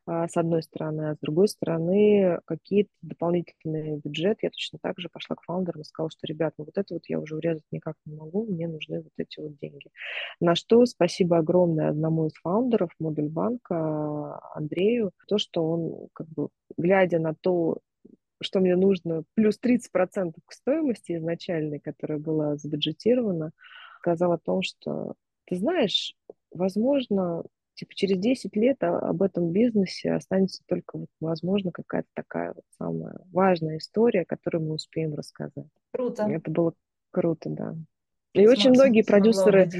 [0.08, 4.40] А, с одной стороны, а с другой стороны какие-то дополнительные бюджеты.
[4.42, 7.02] Я точно так же пошла к фаундерам и сказала, что, ребят, ну вот это вот
[7.08, 9.90] я уже урезать никак не могу, мне нужны вот эти вот деньги.
[10.40, 16.50] На что спасибо огромное одному из фаундеров Модуль банка Андрею, то, что он, как бы,
[16.76, 17.78] глядя на то,
[18.40, 23.50] что мне нужно, плюс 30% к стоимости изначальной, которая была забюджетирована,
[23.98, 25.14] сказал о том, что,
[25.46, 26.14] ты знаешь,
[26.52, 27.42] возможно,
[27.76, 33.14] типа через 10 лет об этом бизнесе останется только, вот, возможно, какая-то такая вот самая
[33.32, 35.68] важная история, которую мы успеем рассказать.
[35.92, 36.24] Круто.
[36.24, 36.72] Это было
[37.12, 37.76] круто, да.
[38.32, 39.70] И Смог, очень многие продюсеры,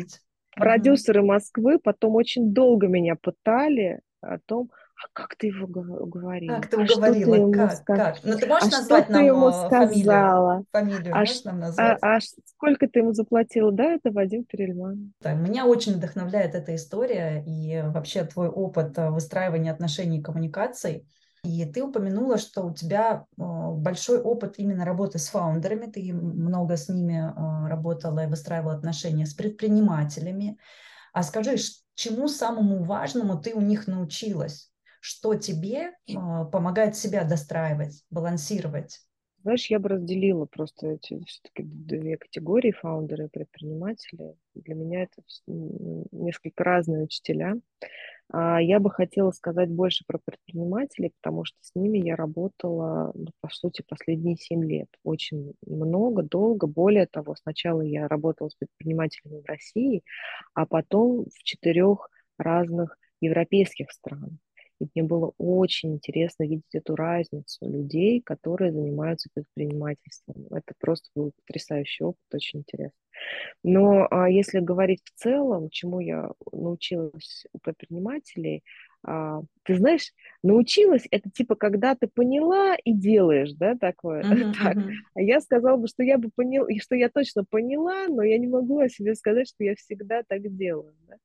[0.54, 6.54] продюсеры Москвы потом очень долго меня пытали о том, а как ты его уговорила?
[6.56, 7.64] Как ты уговорила?
[7.64, 7.84] А как?
[7.84, 8.24] как?
[8.24, 9.70] Ну, ты можешь а назвать нам ты ему э, сказала?
[9.82, 10.66] фамилию?
[10.72, 11.98] Фамилию а можешь нам назвать?
[12.00, 13.72] А, а сколько ты ему заплатила?
[13.72, 15.12] Да, это Вадим Перельман.
[15.20, 21.06] Да, меня очень вдохновляет эта история и вообще твой опыт э, выстраивания отношений и коммуникаций.
[21.44, 26.78] И ты упомянула, что у тебя э, большой опыт именно работы с фаундерами, ты много
[26.78, 27.32] с ними
[27.68, 30.58] работала и выстраивала отношения с предпринимателями.
[31.12, 31.56] А скажи,
[31.94, 34.72] чему самому важному ты у них научилась?
[35.06, 39.02] Что тебе а, помогает себя достраивать, балансировать?
[39.42, 44.34] Знаешь, я бы разделила просто эти все-таки две категории, фаундеры и предприниматели.
[44.56, 45.22] Для меня это
[46.10, 47.54] несколько разные учителя.
[48.32, 53.28] А, я бы хотела сказать больше про предпринимателей, потому что с ними я работала, ну,
[53.40, 54.88] по сути, последние семь лет.
[55.04, 56.66] Очень много, долго.
[56.66, 60.02] Более того, сначала я работала с предпринимателями в России,
[60.54, 64.32] а потом в четырех разных европейских странах.
[64.80, 70.46] И мне было очень интересно видеть эту разницу людей, которые занимаются предпринимательством.
[70.50, 72.98] Это просто был потрясающий опыт, очень интересно.
[73.62, 78.62] Но а, если говорить в целом, чему я научилась у предпринимателей,
[79.02, 80.12] а, ты знаешь,
[80.42, 84.22] научилась, это типа, когда ты поняла и делаешь, да, такое.
[84.36, 84.76] Uh-huh, так.
[84.76, 84.90] Uh-huh.
[85.14, 88.46] А я сказала бы, что я бы поняла, что я точно поняла, но я не
[88.46, 90.94] могу о себе сказать, что я всегда так делаю.
[91.08, 91.16] Да?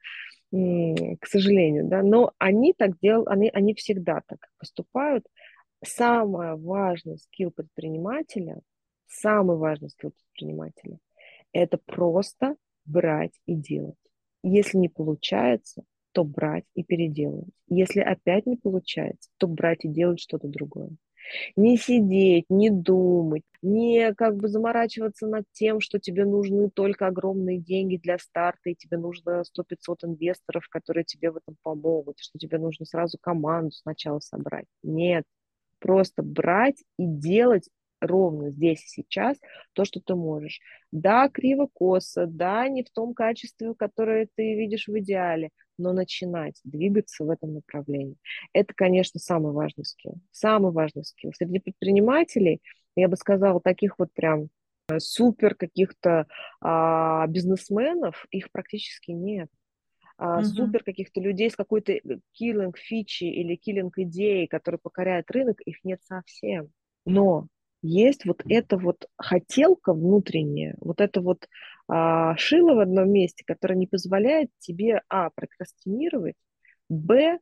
[0.52, 5.26] К сожалению, да, но они так делают, они, они всегда так поступают.
[5.84, 8.60] Самый важный скилл предпринимателя,
[9.08, 10.98] самый важный скилл предпринимателя–
[11.54, 13.96] это просто брать и делать.
[14.44, 17.54] Если не получается, то брать и переделывать.
[17.68, 20.90] Если опять не получается, то брать и делать что-то другое.
[21.56, 27.58] Не сидеть, не думать, не как бы заморачиваться над тем, что тебе нужны только огромные
[27.60, 32.58] деньги для старта, и тебе нужно 100-500 инвесторов, которые тебе в этом помогут, что тебе
[32.58, 34.66] нужно сразу команду сначала собрать.
[34.84, 35.26] Нет,
[35.80, 37.70] просто брать и делать
[38.02, 39.38] ровно здесь и сейчас
[39.74, 40.60] то, что ты можешь.
[40.92, 45.52] Да, криво-косо, да, не в том качестве, которое ты видишь в идеале,
[45.82, 48.18] но начинать двигаться в этом направлении.
[48.54, 50.16] Это, конечно, самый важный скилл.
[50.32, 51.32] Самый важный скилл.
[51.36, 52.62] Среди предпринимателей,
[52.96, 54.50] я бы сказала, таких вот прям
[54.90, 56.28] э, супер каких-то
[56.62, 59.50] а, бизнесменов, их практически нет.
[60.18, 60.44] А, uh-huh.
[60.44, 62.00] Супер каких-то людей с какой-то
[62.34, 66.70] киллинг фичи или киллинг идеей, которые покоряют рынок, их нет совсем.
[67.06, 67.48] Но
[67.82, 71.48] есть вот эта вот хотелка внутренняя, вот это вот
[71.94, 76.38] а, шило в одном месте, которое не позволяет тебе, а, прокрастинировать,
[76.88, 77.40] б,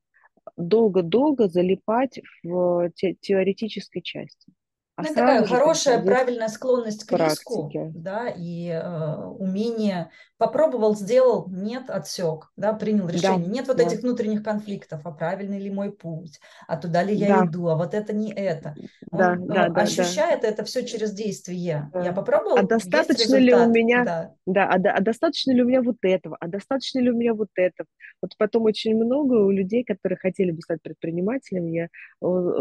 [0.57, 4.51] долго-долго залипать в те теоретической части.
[4.95, 11.89] А ну, такая хорошая, правильная склонность к риску, да, и э, умение попробовал, сделал, нет,
[11.89, 13.45] отсек, да, принял решение.
[13.45, 13.83] Да, нет вот да.
[13.83, 17.45] этих внутренних конфликтов, а правильный ли мой путь, а туда ли я да.
[17.45, 18.73] иду, а вот это не это.
[19.11, 20.47] Он да, да, э, да, ощущает да.
[20.47, 21.89] это все через действие.
[21.93, 22.05] Да.
[22.05, 22.57] Я попробовал.
[22.57, 26.37] А достаточно ли у меня, да, да а, а достаточно ли у меня вот этого,
[26.39, 27.89] а достаточно ли у меня вот этого.
[28.21, 31.87] Вот потом очень много у людей, которые хотели бы стать предпринимателями, я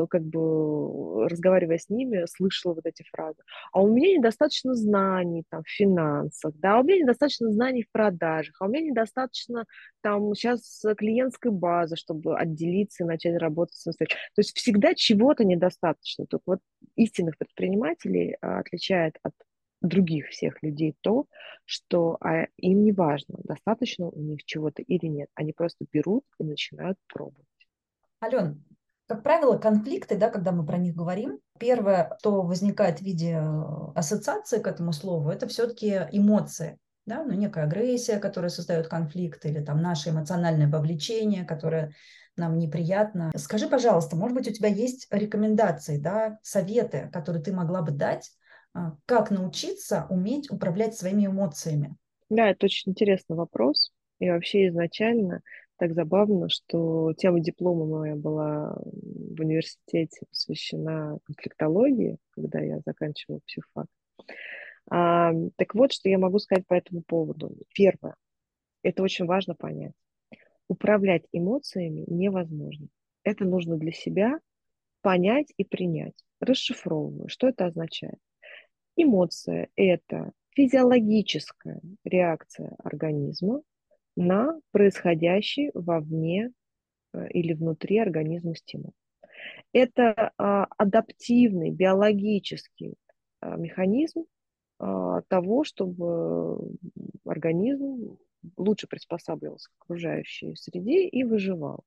[0.08, 3.38] как бы разговаривая с ними, слышала вот эти фразы.
[3.72, 7.90] А у меня недостаточно знаний там, в финансах, да, а у меня недостаточно знаний в
[7.90, 9.64] продажах, а у меня недостаточно
[10.00, 14.20] там сейчас клиентской базы, чтобы отделиться и начать работать самостоятельно.
[14.34, 16.26] То есть всегда чего-то недостаточно.
[16.26, 16.60] Только вот
[16.96, 19.32] истинных предпринимателей а, отличает от
[19.80, 21.26] других всех людей то,
[21.64, 25.28] что а, им не важно, достаточно у них чего-то или нет.
[25.34, 27.46] Они просто берут и начинают пробовать.
[28.22, 28.64] Ален,
[29.08, 33.92] как правило, конфликты, да, когда мы про них говорим, первое, что возникает в виде э,
[33.94, 36.78] ассоциации к этому слову, это все-таки эмоции.
[37.08, 41.94] Да, ну, некая агрессия, которая создает конфликт, или там наше эмоциональное вовлечение, которое
[42.36, 43.32] нам неприятно.
[43.34, 48.30] Скажи, пожалуйста, может быть, у тебя есть рекомендации, да, советы, которые ты могла бы дать,
[48.74, 51.96] а, как научиться уметь управлять своими эмоциями?
[52.28, 53.90] Да, это очень интересный вопрос.
[54.18, 55.40] И вообще изначально
[55.78, 63.86] так забавно, что тема диплома моя была в университете посвящена конфликтологии, когда я заканчивала психфак.
[64.90, 67.56] А, так вот, что я могу сказать по этому поводу.
[67.74, 68.14] Первое.
[68.82, 69.94] Это очень важно понять.
[70.68, 72.88] Управлять эмоциями невозможно.
[73.22, 74.38] Это нужно для себя
[75.02, 76.14] понять и принять.
[76.40, 77.28] Расшифровываю.
[77.28, 78.18] Что это означает?
[78.96, 83.62] Эмоция– это физиологическая реакция организма
[84.16, 86.50] на происходящий вовне
[87.12, 88.92] э, или внутри организма стимул.
[89.72, 92.94] Это а, адаптивный биологический
[93.40, 94.24] а, механизм
[94.78, 96.76] того, чтобы
[97.24, 98.18] организм
[98.56, 101.84] лучше приспосабливался к окружающей среде и выживал.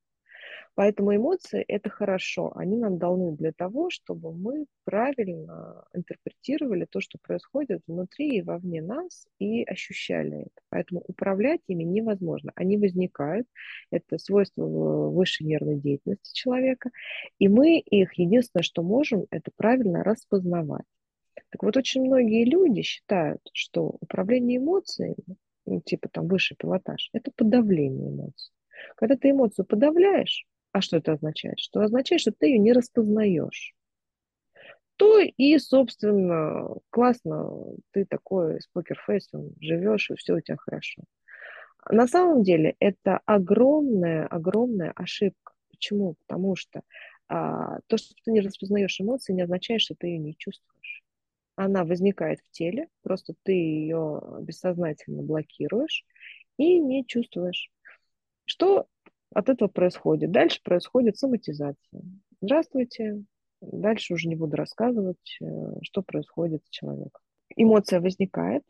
[0.74, 2.54] Поэтому эмоции– это хорошо.
[2.56, 8.82] Они нам даны для того, чтобы мы правильно интерпретировали то, что происходит внутри и вовне
[8.82, 10.62] нас, и ощущали это.
[10.70, 12.54] Поэтому управлять ими невозможно.
[12.56, 13.48] Они возникают.
[13.92, 16.90] Это свойство высшей нервной деятельности человека.
[17.38, 20.86] И мы их, единственное, что можем, это правильно распознавать.
[21.50, 27.32] Так вот, очень многие люди считают, что управление эмоциями, ну, типа там высший пилотаж, это
[27.36, 28.54] подавление эмоций.
[28.96, 31.60] Когда ты эмоцию подавляешь, а что это означает?
[31.60, 33.74] Что означает, что ты ее не распознаешь.
[34.96, 37.52] То и, собственно, классно,
[37.92, 41.04] ты такой с покерфейсом живешь, и все у тебя хорошо.
[41.90, 45.54] На самом деле это огромная, огромная ошибка.
[45.72, 46.16] Почему?
[46.28, 46.84] Потому что
[47.28, 51.02] а, то, что ты не распознаешь эмоции, не означает, что ты ее не чувствуешь.
[51.56, 56.06] Она возникает в теле, просто ты ее бессознательно блокируешь
[56.58, 57.72] и не чувствуешь.
[58.46, 58.88] Что
[59.34, 60.32] от этого происходит.
[60.32, 62.02] Дальше происходит соматизация.
[62.42, 63.24] Здравствуйте.
[63.62, 65.46] Дальше уже не буду рассказывать, э,
[65.84, 67.22] что происходит с человеком.
[67.56, 68.64] Эмоция возникает,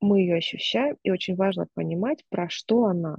[0.00, 3.18] мы ее ощущаем, и очень важно понимать, про что она.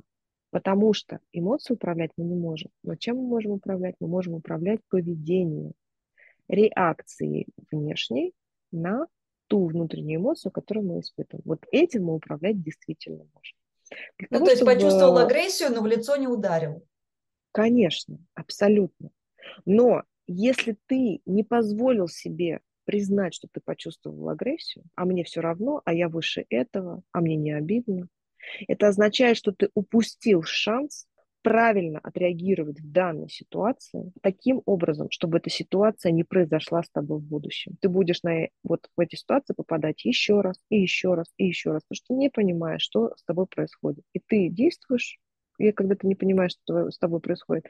[0.51, 2.69] Потому что эмоции управлять мы не можем.
[2.83, 3.95] Но чем мы можем управлять?
[3.99, 5.73] Мы можем управлять поведением,
[6.47, 8.33] реакцией внешней
[8.71, 9.07] на
[9.47, 11.43] ту внутреннюю эмоцию, которую мы испытываем.
[11.45, 13.57] Вот этим мы управлять действительно можем.
[14.19, 14.73] Для ну, того, то есть чтобы...
[14.73, 16.85] почувствовал агрессию, но в лицо не ударил.
[17.51, 19.09] Конечно, абсолютно.
[19.65, 25.81] Но если ты не позволил себе признать, что ты почувствовал агрессию, а мне все равно,
[25.85, 28.07] а я выше этого, а мне не обидно,
[28.67, 31.06] это означает, что ты упустил шанс
[31.47, 37.23] правильно отреагировать в данной ситуации таким образом, чтобы эта ситуация не произошла с тобой в
[37.23, 37.77] будущем.
[37.79, 41.71] Ты будешь на, вот в эти ситуации попадать еще раз, и еще раз, и еще
[41.71, 44.03] раз, потому что не понимаешь, что с тобой происходит.
[44.11, 45.19] И ты действуешь
[45.57, 47.65] и когда ты не понимаешь, что с тобой происходит,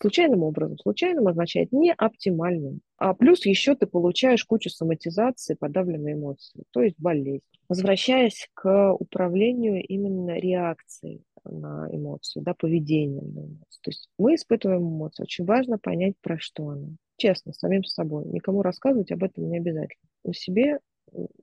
[0.00, 0.78] случайным образом.
[0.78, 2.80] Случайным означает не оптимальным.
[2.96, 7.42] А плюс еще ты получаешь кучу соматизации, подавленной эмоции, то есть болезнь.
[7.68, 13.80] Возвращаясь к управлению именно реакцией на эмоции, да, поведением на эмоции.
[13.82, 15.22] То есть мы испытываем эмоции.
[15.22, 16.88] Очень важно понять, про что она.
[17.16, 18.24] Честно, самим собой.
[18.26, 20.08] Никому рассказывать об этом не обязательно.
[20.24, 20.80] У себе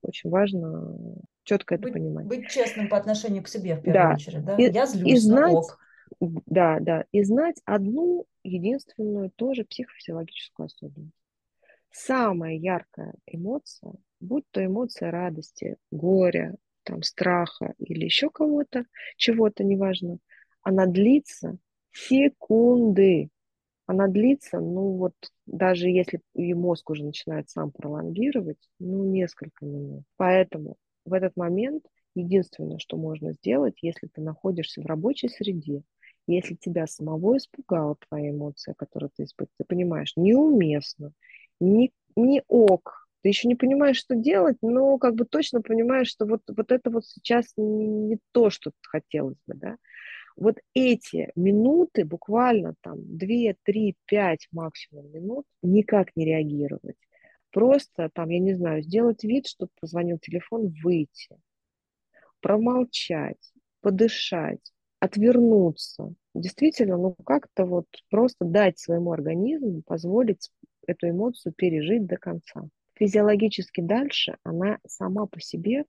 [0.02, 0.98] очень важно
[1.44, 2.26] четко это быть, понимать.
[2.26, 4.14] Быть честным по отношению к себе в первую да.
[4.14, 4.56] очередь, да?
[4.58, 5.80] И, Я злюсь, и знать, ок.
[6.20, 7.06] Да, да.
[7.12, 11.16] И знать одну единственную тоже психофизиологическую особенность.
[11.92, 18.86] Самая яркая эмоция, будь то эмоция радости, горя, там, страха или еще кого-то,
[19.18, 20.18] чего-то, неважно,
[20.64, 21.58] она длится
[21.92, 23.30] секунды.
[23.88, 25.14] она длится, ну вот
[25.46, 30.04] даже если и мозг уже начинает сам пролонгировать, ну несколько минут.
[30.18, 35.84] Поэтому в этот момент единственное, что можно сделать, если ты находишься в рабочей среде,
[36.28, 41.12] если тебя самого испугала твоя эмоция, которую ты испытываешь, ты понимаешь, неуместно,
[41.60, 46.26] не, не ок, ты еще не понимаешь, что делать, но как бы точно понимаешь, что
[46.26, 49.78] вот, вот это вот сейчас не, то, что хотелось бы, да.
[50.36, 56.96] Вот эти минуты, буквально там 2, 3, 5 максимум минут, никак не реагировать.
[57.52, 61.38] Просто там, я не знаю, сделать вид, что позвонил телефон, выйти,
[62.40, 63.52] промолчать,
[63.82, 66.14] подышать, отвернуться.
[66.34, 70.50] Действительно, ну как-то вот просто дать своему организму, позволить
[70.88, 72.70] эту эмоцию пережить до конца.
[73.02, 75.86] Физиологически дальше она сама по себе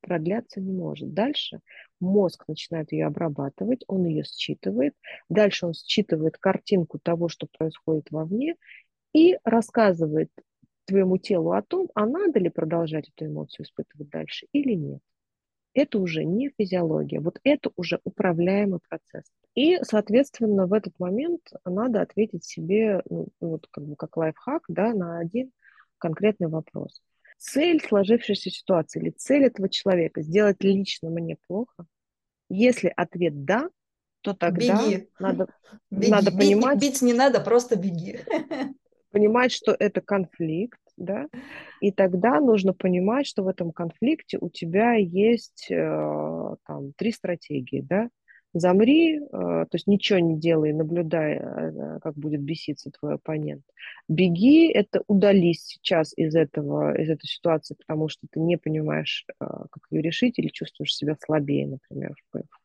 [0.00, 1.12] продляться не может.
[1.12, 1.58] Дальше
[1.98, 4.94] мозг начинает ее обрабатывать, он ее считывает,
[5.28, 8.54] дальше он считывает картинку того, что происходит вовне,
[9.12, 10.30] и рассказывает
[10.84, 15.00] твоему телу о том, а надо ли продолжать эту эмоцию испытывать дальше или нет.
[15.74, 19.24] Это уже не физиология, вот это уже управляемый процесс.
[19.56, 24.94] И, соответственно, в этот момент надо ответить себе, ну, вот как бы как лайфхак, да,
[24.94, 25.50] на один
[26.02, 27.00] конкретный вопрос
[27.42, 31.86] цель сложившейся ситуации или цель этого человека сделать лично мне плохо?
[32.48, 33.68] Если ответ да,
[34.20, 35.08] то тогда беги.
[35.18, 35.48] надо,
[35.90, 36.10] беги.
[36.10, 36.80] надо бить, понимать...
[36.80, 38.20] Бить не надо, просто беги.
[39.10, 41.28] Понимать, что это конфликт, да,
[41.80, 47.80] и тогда нужно понимать, что в этом конфликте у тебя есть э, там три стратегии,
[47.82, 48.08] да,
[48.52, 53.62] замри, э, то есть ничего не делай, наблюдай, э, как будет беситься твой оппонент.
[54.08, 59.44] Беги, это удались сейчас из, этого, из этой ситуации, потому что ты не понимаешь, э,
[59.44, 62.14] как ее решить, или чувствуешь себя слабее, например,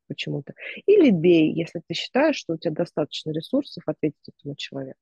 [0.08, 0.54] почему-то.
[0.86, 5.00] Или бей, если ты считаешь, что у тебя достаточно ресурсов ответить этому человеку.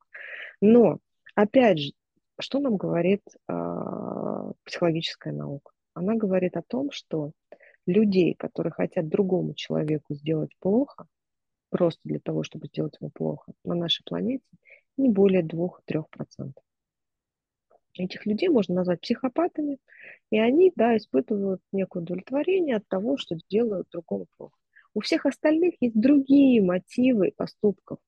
[0.61, 0.99] Но,
[1.35, 1.91] опять же,
[2.39, 5.71] что нам говорит э, психологическая наука?
[5.93, 7.31] Она говорит о том, что
[7.85, 11.07] людей, которые хотят другому человеку сделать плохо,
[11.69, 14.45] просто для того, чтобы сделать ему плохо, на нашей планете
[14.97, 16.53] не более 2-3%.
[17.97, 19.77] Этих людей можно назвать психопатами,
[20.29, 24.57] и они, да, испытывают некое удовлетворение от того, что делают другому плохо.
[24.93, 27.99] У всех остальных есть другие мотивы поступков.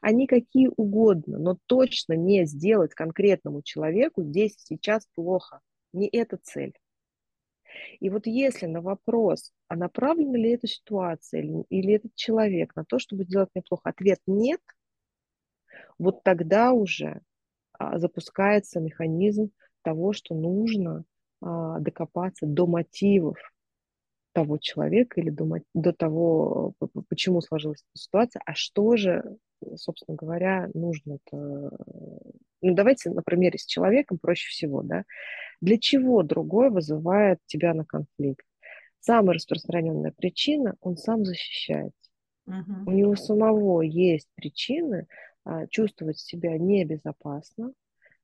[0.00, 5.60] Они какие угодно, но точно не сделать конкретному человеку здесь сейчас плохо.
[5.92, 6.74] Не эта цель.
[8.00, 12.84] И вот если на вопрос, а направлена ли эта ситуация или, или этот человек на
[12.84, 14.60] то, чтобы сделать мне плохо, ответ нет,
[15.98, 17.20] вот тогда уже
[17.78, 19.50] а, запускается механизм
[19.82, 21.04] того, что нужно
[21.40, 23.38] а, докопаться до мотивов
[24.32, 26.74] того человека или до, до того,
[27.08, 29.38] почему сложилась эта ситуация, а что же,
[29.76, 31.18] собственно говоря, нужно.
[31.30, 31.70] -то...
[32.60, 35.04] Ну, давайте на примере с человеком проще всего, да.
[35.60, 38.46] Для чего другой вызывает тебя на конфликт?
[39.00, 42.10] Самая распространенная причина– он сам защищается.
[42.46, 42.90] Угу.
[42.90, 45.06] У него самого есть причины
[45.44, 47.72] а, чувствовать себя небезопасно,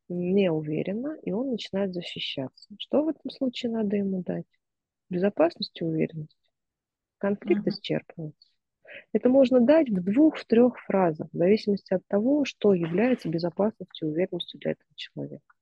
[0.08, 2.68] неуверенно, и он начинает защищаться.
[2.78, 4.46] Что в этом случае надо ему дать?
[5.08, 6.36] Безопасность и уверенность.
[7.18, 8.48] Конфликт uh исчерпывается.
[9.12, 14.08] Это можно дать в двух, в трех фразах, в зависимости от того, что является безопасностью
[14.08, 15.54] и уверенностью для этого человека.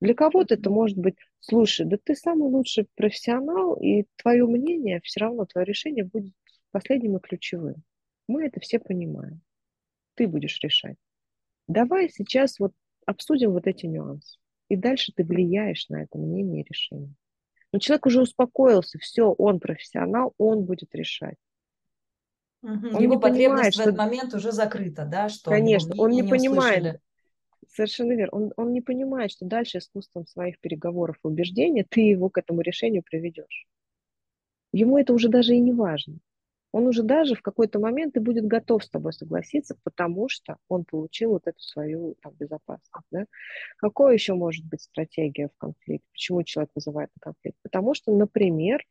[0.00, 5.20] Для кого-то это может быть, слушай, да ты самый лучший профессионал, и твое мнение, все
[5.20, 6.32] равно твое решение будет
[6.70, 7.82] последним и ключевым.
[8.26, 9.42] Мы это все понимаем.
[10.14, 10.96] Ты будешь решать.
[11.66, 12.72] Давай сейчас вот
[13.06, 14.38] обсудим вот эти нюансы.
[14.68, 17.14] И дальше ты влияешь на это мнение и решение.
[17.72, 21.36] Но человек уже успокоился, все, он профессионал, он будет решать.
[22.62, 22.88] Угу.
[22.94, 24.02] Он Его потребность понимает, в этот что...
[24.02, 27.00] момент уже закрыта, да, что Конечно, он не, не понимает, услышали.
[27.68, 28.38] Совершенно верно.
[28.38, 32.62] Он, он не понимает, что дальше искусством своих переговоров и убеждения ты его к этому
[32.62, 33.66] решению приведешь.
[34.72, 36.18] Ему это уже даже и не важно.
[36.72, 40.84] Он уже даже в какой-то момент и будет готов с тобой согласиться, потому что он
[40.84, 43.06] получил вот эту свою там, безопасность.
[43.10, 43.24] Да?
[43.76, 46.06] Какой еще может быть стратегия в конфликте?
[46.12, 47.58] Почему человек вызывает конфликт?
[47.62, 48.84] Потому что, например,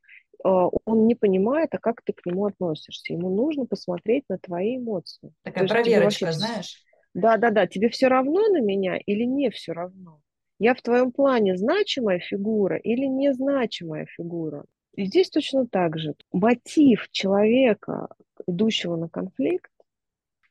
[0.44, 3.14] э, он не понимает, а как ты к нему относишься.
[3.14, 5.34] Ему нужно посмотреть на твои эмоции.
[5.44, 6.38] Такая проверочка, вообще...
[6.38, 6.89] знаешь?
[7.14, 7.68] Да, да, да.
[7.68, 10.22] Тебе все равно на меня или не все равно?
[10.60, 14.66] Я в твоем плане значимая фигура или незначимая фигура?
[14.96, 16.16] И здесь точно так же.
[16.32, 18.10] Мотив человека,
[18.48, 19.72] идущего на конфликт,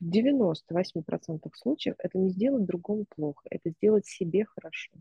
[0.00, 4.92] в 98% случаев это не сделать другому плохо, это сделать себе хорошо.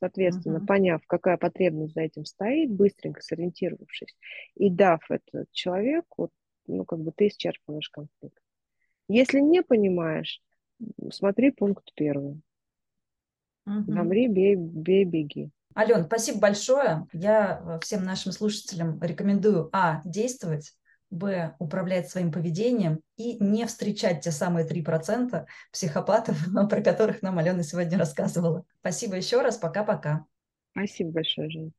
[0.00, 0.66] Соответственно, uh-huh.
[0.66, 4.16] поняв, какая потребность за этим стоит, быстренько сориентировавшись
[4.56, 6.30] и дав это человеку,
[6.66, 8.42] ну, как бы ты исчерпываешь конфликт.
[9.06, 10.42] Если не понимаешь,
[11.10, 12.40] смотри пункт первый.
[13.66, 13.92] Угу.
[13.92, 15.50] Замри, бей, бей, беги.
[15.76, 17.06] Ален, спасибо большое.
[17.12, 20.74] Я э, всем нашим слушателям рекомендую, а, действовать,
[21.10, 26.36] б, управлять своим поведением и не встречать те самые 3% психопатов,
[26.68, 28.64] про которых нам Алена сегодня рассказывала.
[28.80, 29.56] Спасибо еще раз.
[29.56, 30.26] Пока-пока.
[30.72, 31.72] Спасибо большое, Жень.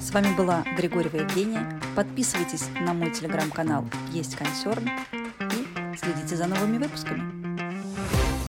[0.00, 1.80] С вами была Григорьева Евгения.
[1.94, 4.88] Подписывайтесь на мой телеграм-канал «Есть консерн»
[5.40, 7.35] и следите за новыми выпусками.